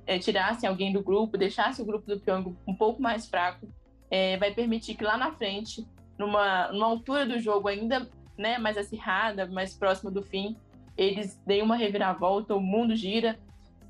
é, 0.07 0.17
tirassem 0.17 0.67
alguém 0.67 0.91
do 0.91 1.03
grupo, 1.03 1.37
deixassem 1.37 1.83
o 1.83 1.87
grupo 1.87 2.07
do 2.07 2.19
Pyong 2.19 2.55
um 2.67 2.73
pouco 2.73 2.99
mais 2.99 3.27
fraco, 3.27 3.67
é, 4.09 4.37
vai 4.37 4.51
permitir 4.55 4.95
que 4.95 5.03
lá 5.03 5.15
na 5.15 5.31
frente, 5.31 5.87
numa, 6.17 6.71
numa 6.71 6.87
altura 6.87 7.27
do 7.27 7.39
jogo 7.39 7.67
ainda 7.67 8.09
né, 8.35 8.57
mais 8.57 8.75
acirrada, 8.75 9.45
mais 9.45 9.75
próxima 9.75 10.09
do 10.09 10.23
fim, 10.23 10.57
eles 10.97 11.39
deem 11.45 11.61
uma 11.61 11.75
reviravolta, 11.75 12.55
o 12.55 12.59
mundo 12.59 12.95
gira 12.95 13.39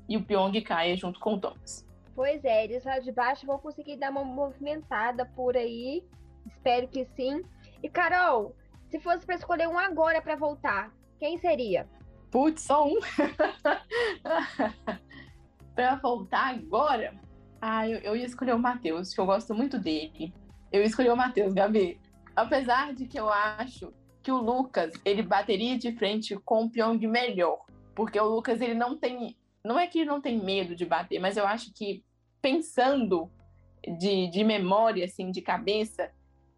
e 0.06 0.18
o 0.18 0.22
Pyong 0.22 0.60
caia 0.60 0.94
junto 0.94 1.18
com 1.18 1.34
o 1.34 1.40
Thomas. 1.40 1.86
Pois 2.14 2.44
é, 2.44 2.64
eles 2.64 2.84
lá 2.84 2.98
de 2.98 3.10
baixo 3.10 3.46
vão 3.46 3.58
conseguir 3.58 3.96
dar 3.96 4.10
uma 4.10 4.22
movimentada 4.22 5.24
por 5.24 5.56
aí. 5.56 6.04
Espero 6.46 6.88
que 6.88 7.06
sim. 7.16 7.42
E 7.82 7.88
Carol, 7.88 8.54
se 8.90 9.00
fosse 9.00 9.24
para 9.24 9.36
escolher 9.36 9.68
um 9.68 9.78
agora 9.78 10.20
para 10.20 10.36
voltar, 10.36 10.92
quem 11.18 11.38
seria? 11.38 11.88
Putz, 12.30 12.62
só 12.62 12.86
um. 12.86 12.98
para 15.74 15.96
voltar 15.96 16.54
agora? 16.54 17.14
Ah, 17.60 17.88
eu, 17.88 17.98
eu 18.00 18.16
ia 18.16 18.26
escolher 18.26 18.54
o 18.54 18.58
Matheus, 18.58 19.14
que 19.14 19.20
eu 19.20 19.26
gosto 19.26 19.54
muito 19.54 19.78
dele. 19.78 20.34
Eu 20.72 20.82
escolhi 20.82 21.10
o 21.10 21.16
Matheus, 21.16 21.52
Gabi. 21.52 22.00
Apesar 22.34 22.94
de 22.94 23.06
que 23.06 23.20
eu 23.20 23.28
acho 23.28 23.92
que 24.22 24.32
o 24.32 24.38
Lucas 24.38 24.94
ele 25.04 25.22
bateria 25.22 25.76
de 25.76 25.92
frente 25.92 26.34
com 26.44 26.64
o 26.64 26.70
Pyong 26.70 27.06
melhor, 27.06 27.64
porque 27.94 28.18
o 28.18 28.24
Lucas 28.24 28.60
ele 28.60 28.74
não 28.74 28.96
tem, 28.96 29.36
não 29.64 29.78
é 29.78 29.86
que 29.86 29.98
ele 29.98 30.10
não 30.10 30.20
tem 30.20 30.42
medo 30.42 30.74
de 30.74 30.86
bater, 30.86 31.18
mas 31.18 31.36
eu 31.36 31.46
acho 31.46 31.72
que 31.74 32.02
pensando 32.40 33.30
de, 33.98 34.28
de 34.28 34.44
memória 34.44 35.04
assim, 35.04 35.30
de 35.30 35.42
cabeça, 35.42 36.10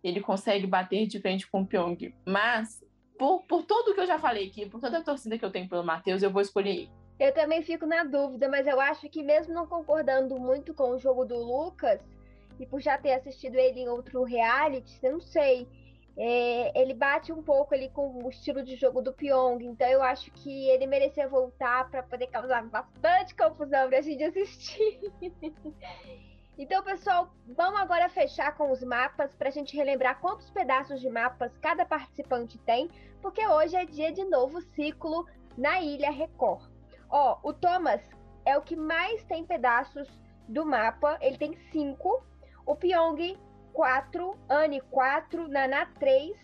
ele 0.04 0.20
consegue 0.20 0.66
bater 0.66 1.06
de 1.06 1.18
frente 1.18 1.48
com 1.48 1.62
o 1.62 1.66
Pyong. 1.66 2.14
Mas 2.24 2.84
por, 3.18 3.42
por 3.44 3.64
tudo 3.64 3.94
que 3.94 4.00
eu 4.00 4.06
já 4.06 4.18
falei 4.18 4.48
aqui, 4.48 4.66
por 4.66 4.80
toda 4.80 4.98
a 4.98 5.02
torcida 5.02 5.38
que 5.38 5.44
eu 5.44 5.50
tenho 5.50 5.68
pelo 5.68 5.82
Matheus, 5.82 6.22
eu 6.22 6.30
vou 6.30 6.42
escolher 6.42 6.70
ele. 6.70 6.90
Eu 7.18 7.32
também 7.32 7.62
fico 7.62 7.86
na 7.86 8.04
dúvida, 8.04 8.48
mas 8.48 8.66
eu 8.66 8.80
acho 8.80 9.08
que 9.08 9.22
mesmo 9.22 9.54
não 9.54 9.66
concordando 9.66 10.38
muito 10.38 10.74
com 10.74 10.90
o 10.90 10.98
jogo 10.98 11.24
do 11.24 11.36
Lucas, 11.36 12.00
e 12.60 12.66
por 12.66 12.80
já 12.80 12.98
ter 12.98 13.14
assistido 13.14 13.56
ele 13.56 13.80
em 13.80 13.88
outro 13.88 14.22
reality, 14.24 14.98
não 15.02 15.20
sei 15.20 15.66
é, 16.16 16.80
ele 16.80 16.94
bate 16.94 17.32
um 17.32 17.42
pouco 17.42 17.74
ali 17.74 17.88
com 17.88 18.24
o 18.24 18.30
estilo 18.30 18.62
de 18.62 18.76
jogo 18.76 19.02
do 19.02 19.12
Pyong, 19.12 19.64
então 19.64 19.88
eu 19.88 20.02
acho 20.02 20.30
que 20.30 20.68
ele 20.68 20.86
merecia 20.86 21.28
voltar 21.28 21.90
para 21.90 22.02
poder 22.02 22.28
causar 22.28 22.62
bastante 22.64 23.34
confusão 23.34 23.88
pra 23.88 24.00
gente 24.00 24.22
assistir. 24.22 25.00
então, 26.56 26.82
pessoal, 26.84 27.34
vamos 27.48 27.80
agora 27.80 28.08
fechar 28.08 28.56
com 28.56 28.70
os 28.70 28.82
mapas 28.82 29.34
para 29.34 29.48
a 29.48 29.52
gente 29.52 29.76
relembrar 29.76 30.20
quantos 30.20 30.50
pedaços 30.50 31.00
de 31.00 31.10
mapas 31.10 31.56
cada 31.58 31.84
participante 31.84 32.58
tem, 32.58 32.88
porque 33.20 33.44
hoje 33.44 33.74
é 33.74 33.84
dia 33.84 34.12
de 34.12 34.24
novo 34.24 34.60
ciclo 34.60 35.26
na 35.58 35.80
Ilha 35.80 36.12
Record. 36.12 36.70
Ó, 37.10 37.38
o 37.42 37.52
Thomas 37.52 38.00
é 38.44 38.56
o 38.56 38.62
que 38.62 38.76
mais 38.76 39.24
tem 39.24 39.44
pedaços 39.44 40.08
do 40.48 40.64
mapa, 40.64 41.18
ele 41.20 41.38
tem 41.38 41.56
cinco. 41.72 42.24
O 42.64 42.76
Pyong 42.76 43.36
4, 43.72 44.38
Anne 44.48 44.80
4, 44.80 45.48
Naná 45.48 45.86
3, 45.98 46.36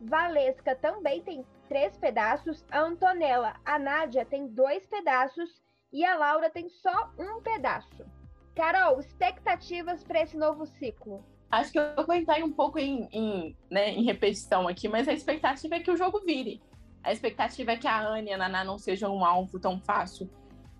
Valesca 0.00 0.74
também 0.76 1.22
tem 1.22 1.44
três 1.68 1.96
pedaços, 1.98 2.64
a 2.70 2.80
Antonella, 2.80 3.54
a 3.64 3.78
Nádia 3.78 4.24
tem 4.24 4.46
dois 4.46 4.86
pedaços 4.86 5.60
e 5.92 6.04
a 6.04 6.16
Laura 6.16 6.48
tem 6.48 6.68
só 6.68 7.12
um 7.18 7.42
pedaço. 7.42 8.17
Carol, 8.58 8.98
expectativas 8.98 10.02
para 10.02 10.20
esse 10.20 10.36
novo 10.36 10.66
ciclo? 10.66 11.24
Acho 11.48 11.70
que 11.70 11.78
eu 11.78 12.04
vou 12.04 12.12
entrar 12.16 12.42
um 12.42 12.50
pouco 12.50 12.76
em, 12.76 13.08
em, 13.12 13.56
né, 13.70 13.90
em 13.90 14.02
repetição 14.02 14.66
aqui, 14.66 14.88
mas 14.88 15.06
a 15.06 15.12
expectativa 15.12 15.76
é 15.76 15.80
que 15.80 15.92
o 15.92 15.96
jogo 15.96 16.20
vire. 16.26 16.60
A 17.04 17.12
expectativa 17.12 17.70
é 17.70 17.76
que 17.76 17.86
a 17.86 18.04
Anne 18.04 18.30
e 18.30 18.32
a 18.32 18.36
Naná 18.36 18.64
não 18.64 18.76
sejam 18.76 19.14
um 19.14 19.24
alvo 19.24 19.60
tão 19.60 19.80
fácil, 19.80 20.28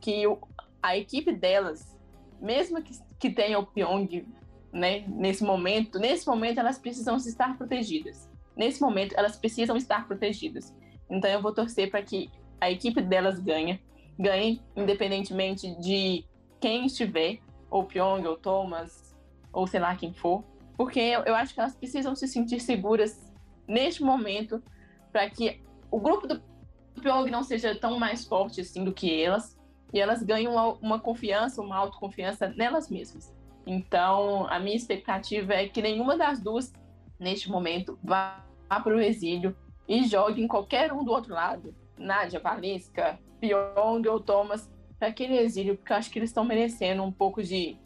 que 0.00 0.26
o, 0.26 0.40
a 0.82 0.96
equipe 0.96 1.30
delas, 1.30 1.96
mesmo 2.40 2.82
que, 2.82 2.98
que 3.16 3.30
tenha 3.30 3.60
o 3.60 3.66
Pyong 3.66 4.26
né? 4.72 5.04
Nesse 5.06 5.44
momento, 5.44 6.00
nesse 6.00 6.26
momento 6.26 6.58
elas 6.58 6.78
precisam 6.78 7.16
estar 7.16 7.56
protegidas. 7.56 8.28
Nesse 8.56 8.80
momento 8.80 9.14
elas 9.16 9.36
precisam 9.36 9.76
estar 9.76 10.08
protegidas. 10.08 10.74
Então 11.08 11.30
eu 11.30 11.40
vou 11.40 11.54
torcer 11.54 11.92
para 11.92 12.02
que 12.02 12.28
a 12.60 12.72
equipe 12.72 13.00
delas 13.00 13.38
ganhe, 13.38 13.80
ganhe 14.18 14.60
independentemente 14.74 15.74
de 15.80 16.24
quem 16.60 16.86
estiver, 16.86 17.38
ou 17.70 17.84
Pyong, 17.84 18.26
ou 18.26 18.36
Thomas, 18.36 19.16
ou 19.52 19.66
sei 19.66 19.80
lá 19.80 19.94
quem 19.96 20.12
for, 20.12 20.44
porque 20.76 21.00
eu, 21.00 21.34
acho 21.34 21.54
que 21.54 21.60
elas 21.60 21.74
precisam 21.74 22.14
se 22.14 22.28
sentir 22.28 22.60
seguras 22.60 23.32
neste 23.66 24.02
momento 24.02 24.62
para 25.10 25.28
que 25.28 25.60
o 25.90 25.98
grupo 25.98 26.26
do 26.26 26.40
Pyong 27.00 27.30
não 27.30 27.42
seja 27.42 27.74
tão 27.74 27.98
mais 27.98 28.24
forte 28.24 28.60
assim 28.60 28.84
do 28.84 28.92
que 28.92 29.22
elas 29.22 29.58
e 29.92 30.00
elas 30.00 30.22
ganham 30.22 30.52
uma, 30.52 30.74
uma 30.74 31.00
confiança, 31.00 31.60
uma 31.60 31.76
autoconfiança 31.76 32.48
nelas 32.48 32.88
mesmas. 32.88 33.34
Então, 33.66 34.46
a 34.48 34.58
minha 34.58 34.76
expectativa 34.76 35.54
é 35.54 35.68
que 35.68 35.82
nenhuma 35.82 36.16
das 36.16 36.40
duas, 36.40 36.72
neste 37.18 37.50
momento, 37.50 37.98
vá 38.02 38.44
para 38.68 38.94
o 38.94 39.00
exílio 39.00 39.56
e 39.86 40.06
jogue 40.06 40.42
em 40.42 40.46
qualquer 40.46 40.92
um 40.92 41.02
do 41.02 41.10
outro 41.10 41.34
lado. 41.34 41.74
Nádia, 41.98 42.38
Valesca, 42.38 43.18
Pyong 43.40 44.06
ou 44.08 44.20
Thomas, 44.20 44.70
para 44.98 45.08
aquele 45.08 45.38
exílio, 45.38 45.76
porque 45.76 45.92
eu 45.92 45.96
acho 45.96 46.10
que 46.10 46.18
eles 46.18 46.30
estão 46.30 46.44
merecendo 46.44 47.02
um 47.02 47.12
pouco 47.12 47.42
de, 47.42 47.78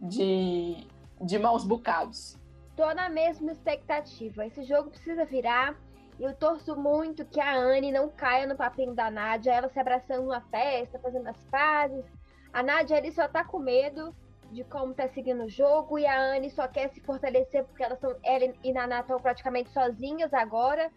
de, 0.00 0.86
de 1.20 1.38
maus 1.38 1.64
bocados. 1.64 2.38
Tô 2.76 2.92
na 2.94 3.08
mesma 3.08 3.52
expectativa. 3.52 4.46
Esse 4.46 4.62
jogo 4.64 4.90
precisa 4.90 5.24
virar. 5.24 5.76
Eu 6.18 6.34
torço 6.34 6.76
muito 6.76 7.24
que 7.24 7.40
a 7.40 7.56
Anne 7.56 7.90
não 7.90 8.08
caia 8.08 8.46
no 8.46 8.56
papinho 8.56 8.94
da 8.94 9.10
Nádia, 9.10 9.52
ela 9.52 9.68
se 9.68 9.78
abraçando 9.78 10.22
numa 10.22 10.40
festa, 10.42 10.98
fazendo 10.98 11.28
as 11.28 11.44
pazes. 11.44 12.04
A 12.52 12.62
Nádia 12.62 12.96
ali 12.96 13.10
só 13.10 13.26
tá 13.26 13.44
com 13.44 13.58
medo 13.58 14.14
de 14.52 14.62
como 14.62 14.94
tá 14.94 15.08
seguindo 15.08 15.44
o 15.44 15.48
jogo 15.48 15.98
e 15.98 16.06
a 16.06 16.16
Anne 16.16 16.50
só 16.50 16.68
quer 16.68 16.88
se 16.90 17.00
fortalecer 17.00 17.64
porque 17.64 17.82
elas 17.82 17.98
são 17.98 18.14
ela 18.22 18.54
e 18.62 18.72
Naná 18.72 19.00
estão 19.00 19.18
praticamente 19.18 19.70
sozinhas 19.70 20.32
agora. 20.32 20.90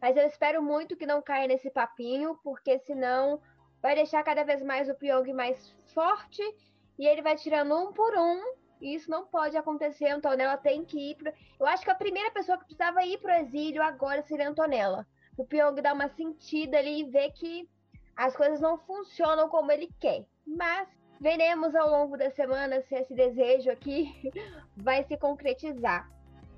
Mas 0.00 0.16
eu 0.16 0.24
espero 0.26 0.62
muito 0.62 0.96
que 0.96 1.04
não 1.04 1.20
caia 1.20 1.48
nesse 1.48 1.68
papinho, 1.70 2.38
porque 2.42 2.78
senão 2.78 3.40
vai 3.82 3.94
deixar 3.94 4.22
cada 4.22 4.44
vez 4.44 4.62
mais 4.62 4.88
o 4.88 4.94
Pyong 4.94 5.32
mais 5.32 5.70
forte 5.94 6.42
e 6.98 7.06
ele 7.06 7.22
vai 7.22 7.36
tirando 7.36 7.74
um 7.74 7.92
por 7.92 8.16
um. 8.16 8.60
E 8.80 8.94
isso 8.94 9.10
não 9.10 9.26
pode 9.26 9.56
acontecer, 9.56 10.08
Antonella 10.08 10.56
tem 10.56 10.84
que 10.84 11.10
ir. 11.10 11.16
Pro... 11.16 11.32
Eu 11.58 11.66
acho 11.66 11.84
que 11.84 11.90
a 11.90 11.94
primeira 11.94 12.30
pessoa 12.30 12.56
que 12.56 12.64
precisava 12.64 13.04
ir 13.04 13.18
pro 13.18 13.30
exílio 13.32 13.82
agora 13.82 14.22
seria 14.22 14.46
a 14.46 14.50
Antonella. 14.50 15.06
O 15.36 15.44
Pyong 15.44 15.80
dá 15.82 15.92
uma 15.92 16.08
sentida 16.08 16.78
ali 16.78 17.00
e 17.00 17.04
vê 17.04 17.30
que 17.30 17.68
as 18.16 18.34
coisas 18.36 18.60
não 18.60 18.78
funcionam 18.78 19.48
como 19.48 19.70
ele 19.70 19.88
quer. 19.98 20.24
Mas 20.46 20.88
veremos 21.20 21.74
ao 21.74 21.90
longo 21.90 22.16
da 22.16 22.30
semana 22.30 22.80
se 22.82 22.94
esse 22.94 23.14
desejo 23.14 23.70
aqui 23.70 24.30
vai 24.76 25.04
se 25.04 25.16
concretizar. 25.16 26.10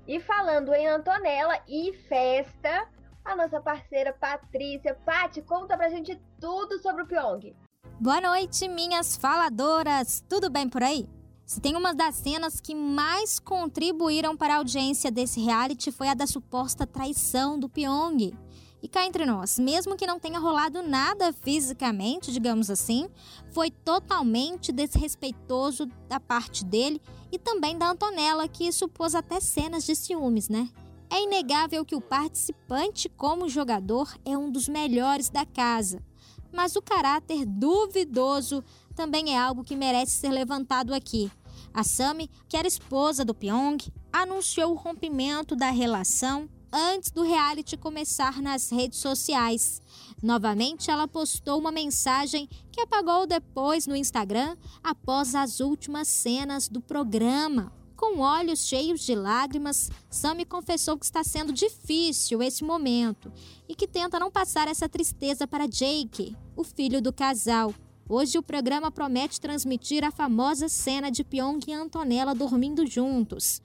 E 0.07 0.19
falando 0.19 0.73
em 0.73 0.87
Antonella 0.87 1.61
e 1.67 1.93
festa, 2.09 2.87
a 3.25 3.35
nossa 3.35 3.61
parceira 3.61 4.13
Patrícia. 4.13 4.95
Pati, 5.05 5.41
conta 5.41 5.77
pra 5.77 5.89
gente 5.89 6.19
tudo 6.39 6.79
sobre 6.79 7.03
o 7.03 7.07
Pyong. 7.07 7.55
Boa 7.99 8.19
noite, 8.19 8.67
minhas 8.67 9.15
faladoras! 9.15 10.23
Tudo 10.27 10.49
bem 10.49 10.67
por 10.67 10.83
aí? 10.83 11.07
Se 11.45 11.61
tem 11.61 11.75
uma 11.75 11.93
das 11.93 12.15
cenas 12.15 12.59
que 12.59 12.73
mais 12.73 13.39
contribuíram 13.39 14.35
para 14.35 14.55
a 14.55 14.57
audiência 14.57 15.11
desse 15.11 15.41
reality 15.41 15.91
foi 15.91 16.07
a 16.07 16.13
da 16.13 16.25
suposta 16.25 16.87
traição 16.87 17.59
do 17.59 17.69
Pyong. 17.69 18.33
E 18.81 18.87
cá 18.89 19.05
entre 19.05 19.25
nós, 19.25 19.57
mesmo 19.57 19.95
que 19.95 20.05
não 20.05 20.19
tenha 20.19 20.39
rolado 20.39 20.81
nada 20.83 21.31
fisicamente, 21.31 22.33
digamos 22.33 22.69
assim, 22.69 23.07
foi 23.51 23.71
totalmente 23.71 24.73
desrespeitoso 24.73 25.85
da 26.09 26.19
parte 26.19 26.65
dele 26.65 27.01
e 27.31 27.39
também 27.39 27.77
da 27.77 27.89
Antonella, 27.89 28.47
que 28.47 28.69
supôs 28.73 29.15
até 29.15 29.39
cenas 29.39 29.85
de 29.85 29.95
ciúmes, 29.95 30.49
né? 30.49 30.69
É 31.13 31.21
inegável 31.21 31.85
que 31.85 31.93
o 31.93 32.01
participante, 32.01 33.07
como 33.07 33.47
jogador, 33.47 34.17
é 34.25 34.35
um 34.35 34.49
dos 34.49 34.67
melhores 34.67 35.29
da 35.29 35.45
casa. 35.45 36.03
Mas 36.51 36.75
o 36.75 36.81
caráter 36.81 37.45
duvidoso 37.45 38.63
também 38.95 39.35
é 39.35 39.37
algo 39.37 39.63
que 39.63 39.75
merece 39.75 40.13
ser 40.13 40.31
levantado 40.31 40.91
aqui. 40.91 41.31
A 41.71 41.83
Sami, 41.83 42.31
que 42.49 42.57
era 42.57 42.67
esposa 42.67 43.23
do 43.23 43.35
Pyong, 43.35 43.77
anunciou 44.11 44.71
o 44.71 44.75
rompimento 44.75 45.55
da 45.55 45.69
relação 45.69 46.49
antes 46.71 47.11
do 47.11 47.21
reality 47.21 47.77
começar 47.77 48.41
nas 48.41 48.71
redes 48.71 48.97
sociais. 48.97 49.83
Novamente, 50.19 50.89
ela 50.89 51.07
postou 51.07 51.59
uma 51.59 51.71
mensagem 51.71 52.49
que 52.71 52.81
apagou 52.81 53.27
depois 53.27 53.85
no 53.85 53.95
Instagram 53.95 54.57
após 54.83 55.35
as 55.35 55.59
últimas 55.59 56.07
cenas 56.07 56.67
do 56.67 56.81
programa. 56.81 57.71
Com 58.03 58.19
olhos 58.19 58.67
cheios 58.67 58.99
de 58.99 59.15
lágrimas, 59.15 59.89
Sammy 60.09 60.43
confessou 60.43 60.97
que 60.97 61.05
está 61.05 61.23
sendo 61.23 61.53
difícil 61.53 62.43
esse 62.43 62.61
momento 62.61 63.31
e 63.65 63.73
que 63.73 63.87
tenta 63.87 64.19
não 64.19 64.29
passar 64.29 64.67
essa 64.67 64.89
tristeza 64.89 65.47
para 65.47 65.69
Jake, 65.69 66.35
o 66.53 66.65
filho 66.65 67.01
do 67.01 67.13
casal. 67.13 67.73
Hoje 68.09 68.37
o 68.37 68.43
programa 68.43 68.91
promete 68.91 69.39
transmitir 69.39 70.03
a 70.03 70.11
famosa 70.11 70.67
cena 70.67 71.09
de 71.09 71.23
Pyong 71.23 71.61
e 71.65 71.71
Antonella 71.71 72.35
dormindo 72.35 72.85
juntos. 72.85 73.61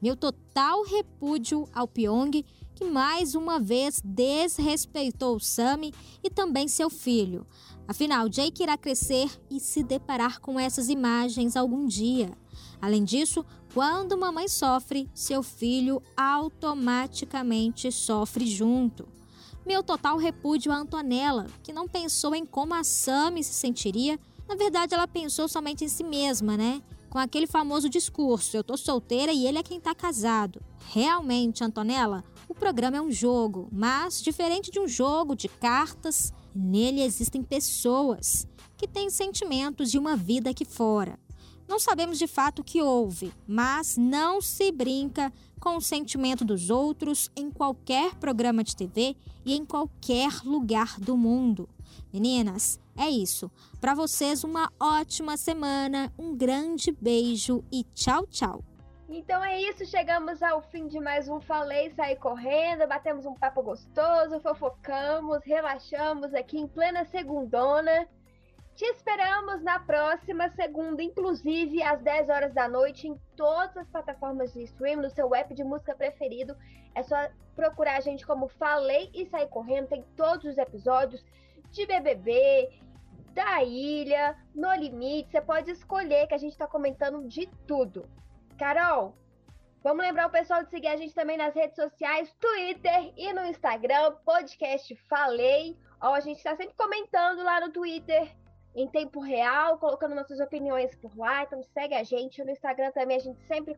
Meu 0.00 0.16
total 0.16 0.82
repúdio 0.84 1.68
ao 1.70 1.86
Pyong, 1.86 2.42
que 2.74 2.84
mais 2.86 3.34
uma 3.34 3.60
vez 3.60 4.00
desrespeitou 4.02 5.38
Sammy 5.38 5.92
e 6.22 6.30
também 6.30 6.68
seu 6.68 6.88
filho. 6.88 7.46
Afinal, 7.86 8.30
Jake 8.30 8.62
irá 8.62 8.78
crescer 8.78 9.30
e 9.50 9.60
se 9.60 9.82
deparar 9.82 10.40
com 10.40 10.58
essas 10.58 10.88
imagens 10.88 11.54
algum 11.54 11.86
dia. 11.86 12.32
Além 12.80 13.02
disso, 13.02 13.44
quando 13.74 14.16
mamãe 14.16 14.46
sofre, 14.46 15.10
seu 15.12 15.42
filho 15.42 16.00
automaticamente 16.16 17.90
sofre 17.90 18.46
junto. 18.46 19.08
Meu 19.66 19.82
total 19.82 20.16
repúdio 20.16 20.70
a 20.70 20.76
Antonella, 20.76 21.48
que 21.60 21.72
não 21.72 21.88
pensou 21.88 22.36
em 22.36 22.46
como 22.46 22.72
a 22.72 22.84
Sammy 22.84 23.42
se 23.42 23.52
sentiria. 23.52 24.16
Na 24.48 24.54
verdade, 24.54 24.94
ela 24.94 25.08
pensou 25.08 25.48
somente 25.48 25.84
em 25.84 25.88
si 25.88 26.04
mesma, 26.04 26.56
né? 26.56 26.80
Com 27.10 27.18
aquele 27.18 27.48
famoso 27.48 27.88
discurso: 27.88 28.56
eu 28.56 28.62
tô 28.62 28.76
solteira 28.76 29.32
e 29.32 29.44
ele 29.44 29.58
é 29.58 29.62
quem 29.62 29.80
tá 29.80 29.92
casado. 29.92 30.62
Realmente, 30.92 31.64
Antonella, 31.64 32.22
o 32.48 32.54
programa 32.54 32.98
é 32.98 33.02
um 33.02 33.10
jogo, 33.10 33.68
mas 33.72 34.22
diferente 34.22 34.70
de 34.70 34.78
um 34.78 34.86
jogo 34.86 35.34
de 35.34 35.48
cartas, 35.48 36.32
nele 36.54 37.02
existem 37.02 37.42
pessoas 37.42 38.46
que 38.76 38.86
têm 38.86 39.10
sentimentos 39.10 39.90
de 39.90 39.98
uma 39.98 40.14
vida 40.16 40.50
aqui 40.50 40.64
fora. 40.64 41.18
Não 41.66 41.78
sabemos 41.78 42.18
de 42.18 42.26
fato 42.26 42.60
o 42.60 42.64
que 42.64 42.82
houve, 42.82 43.32
mas 43.46 43.96
não 43.96 44.40
se 44.40 44.70
brinca 44.70 45.32
com 45.58 45.76
o 45.76 45.80
sentimento 45.80 46.44
dos 46.44 46.68
outros 46.68 47.30
em 47.34 47.50
qualquer 47.50 48.14
programa 48.16 48.62
de 48.62 48.76
TV 48.76 49.16
e 49.44 49.54
em 49.54 49.64
qualquer 49.64 50.30
lugar 50.44 51.00
do 51.00 51.16
mundo. 51.16 51.68
Meninas, 52.12 52.78
é 52.96 53.08
isso. 53.08 53.50
Para 53.80 53.94
vocês, 53.94 54.44
uma 54.44 54.70
ótima 54.78 55.36
semana, 55.36 56.12
um 56.18 56.36
grande 56.36 56.92
beijo 56.92 57.64
e 57.72 57.82
tchau, 57.94 58.26
tchau. 58.26 58.62
Então 59.08 59.44
é 59.44 59.60
isso, 59.60 59.84
chegamos 59.86 60.42
ao 60.42 60.62
fim 60.62 60.86
de 60.86 60.98
mais 60.98 61.28
um 61.28 61.40
Falei 61.40 61.90
Sair 61.90 62.16
Correndo, 62.16 62.86
batemos 62.88 63.26
um 63.26 63.34
papo 63.34 63.62
gostoso, 63.62 64.40
fofocamos, 64.40 65.40
relaxamos 65.44 66.34
aqui 66.34 66.58
em 66.58 66.66
plena 66.66 67.04
segundona. 67.04 68.08
Te 68.74 68.84
esperamos 68.86 69.62
na 69.62 69.78
próxima 69.78 70.48
segunda, 70.50 71.00
inclusive 71.00 71.80
às 71.80 72.02
10 72.02 72.28
horas 72.28 72.52
da 72.52 72.68
noite, 72.68 73.06
em 73.06 73.16
todas 73.36 73.76
as 73.76 73.88
plataformas 73.88 74.52
de 74.52 74.64
stream, 74.64 75.00
no 75.00 75.08
seu 75.10 75.32
app 75.32 75.54
de 75.54 75.62
música 75.62 75.94
preferido. 75.94 76.56
É 76.92 77.00
só 77.04 77.14
procurar 77.54 77.98
a 77.98 78.00
gente 78.00 78.26
como 78.26 78.48
Falei 78.48 79.12
e 79.14 79.26
Sair 79.26 79.48
Correndo. 79.48 79.90
Tem 79.90 80.04
todos 80.16 80.44
os 80.46 80.58
episódios 80.58 81.24
de 81.70 81.86
BBB, 81.86 82.68
da 83.32 83.62
Ilha, 83.62 84.36
No 84.52 84.74
Limite. 84.74 85.30
Você 85.30 85.40
pode 85.40 85.70
escolher 85.70 86.26
que 86.26 86.34
a 86.34 86.38
gente 86.38 86.52
está 86.52 86.66
comentando 86.66 87.28
de 87.28 87.46
tudo. 87.68 88.08
Carol, 88.58 89.14
vamos 89.84 90.04
lembrar 90.04 90.26
o 90.26 90.32
pessoal 90.32 90.64
de 90.64 90.70
seguir 90.70 90.88
a 90.88 90.96
gente 90.96 91.14
também 91.14 91.36
nas 91.36 91.54
redes 91.54 91.76
sociais, 91.76 92.34
Twitter 92.40 93.12
e 93.16 93.32
no 93.32 93.46
Instagram, 93.46 94.16
podcast 94.24 94.96
Falei. 95.08 95.78
Ó, 96.00 96.12
a 96.12 96.18
gente 96.18 96.38
está 96.38 96.56
sempre 96.56 96.74
comentando 96.74 97.44
lá 97.44 97.60
no 97.60 97.70
Twitter 97.70 98.34
em 98.74 98.88
tempo 98.88 99.20
real, 99.20 99.78
colocando 99.78 100.14
nossas 100.14 100.40
opiniões 100.40 100.94
por 100.96 101.16
lá. 101.16 101.44
Então 101.44 101.62
segue 101.62 101.94
a 101.94 102.02
gente. 102.02 102.42
No 102.42 102.50
Instagram 102.50 102.90
também 102.90 103.16
a 103.16 103.20
gente 103.20 103.40
sempre 103.46 103.76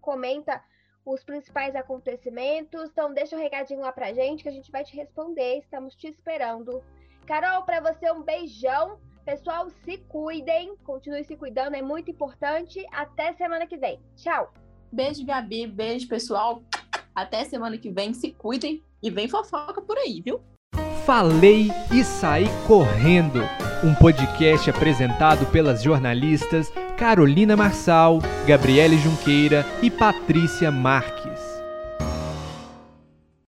comenta 0.00 0.62
os 1.04 1.22
principais 1.22 1.74
acontecimentos. 1.76 2.90
Então 2.90 3.12
deixa 3.12 3.36
um 3.36 3.40
recadinho 3.40 3.80
lá 3.80 3.92
pra 3.92 4.12
gente 4.12 4.42
que 4.42 4.48
a 4.48 4.52
gente 4.52 4.70
vai 4.70 4.84
te 4.84 4.96
responder. 4.96 5.58
Estamos 5.58 5.94
te 5.94 6.08
esperando. 6.08 6.82
Carol, 7.26 7.62
para 7.62 7.80
você 7.80 8.10
um 8.10 8.22
beijão. 8.22 8.98
Pessoal, 9.24 9.70
se 9.84 9.98
cuidem, 9.98 10.76
continue 10.78 11.22
se 11.22 11.36
cuidando, 11.36 11.76
é 11.76 11.82
muito 11.82 12.10
importante. 12.10 12.84
Até 12.90 13.32
semana 13.34 13.68
que 13.68 13.76
vem. 13.76 14.00
Tchau. 14.16 14.52
Beijo, 14.90 15.24
Gabi. 15.24 15.66
Beijo, 15.68 16.08
pessoal. 16.08 16.62
Até 17.14 17.44
semana 17.44 17.78
que 17.78 17.90
vem. 17.90 18.12
Se 18.12 18.32
cuidem 18.32 18.82
e 19.00 19.10
vem 19.10 19.28
fofoca 19.28 19.80
por 19.80 19.96
aí, 19.96 20.20
viu? 20.20 20.42
Falei 21.04 21.68
e 21.90 22.04
saí 22.04 22.48
correndo. 22.64 23.42
Um 23.82 23.92
podcast 23.92 24.70
apresentado 24.70 25.44
pelas 25.46 25.82
jornalistas 25.82 26.72
Carolina 26.96 27.56
Marçal, 27.56 28.20
Gabriele 28.46 28.96
Junqueira 28.96 29.66
e 29.82 29.90
Patrícia 29.90 30.70
Marques. 30.70 31.31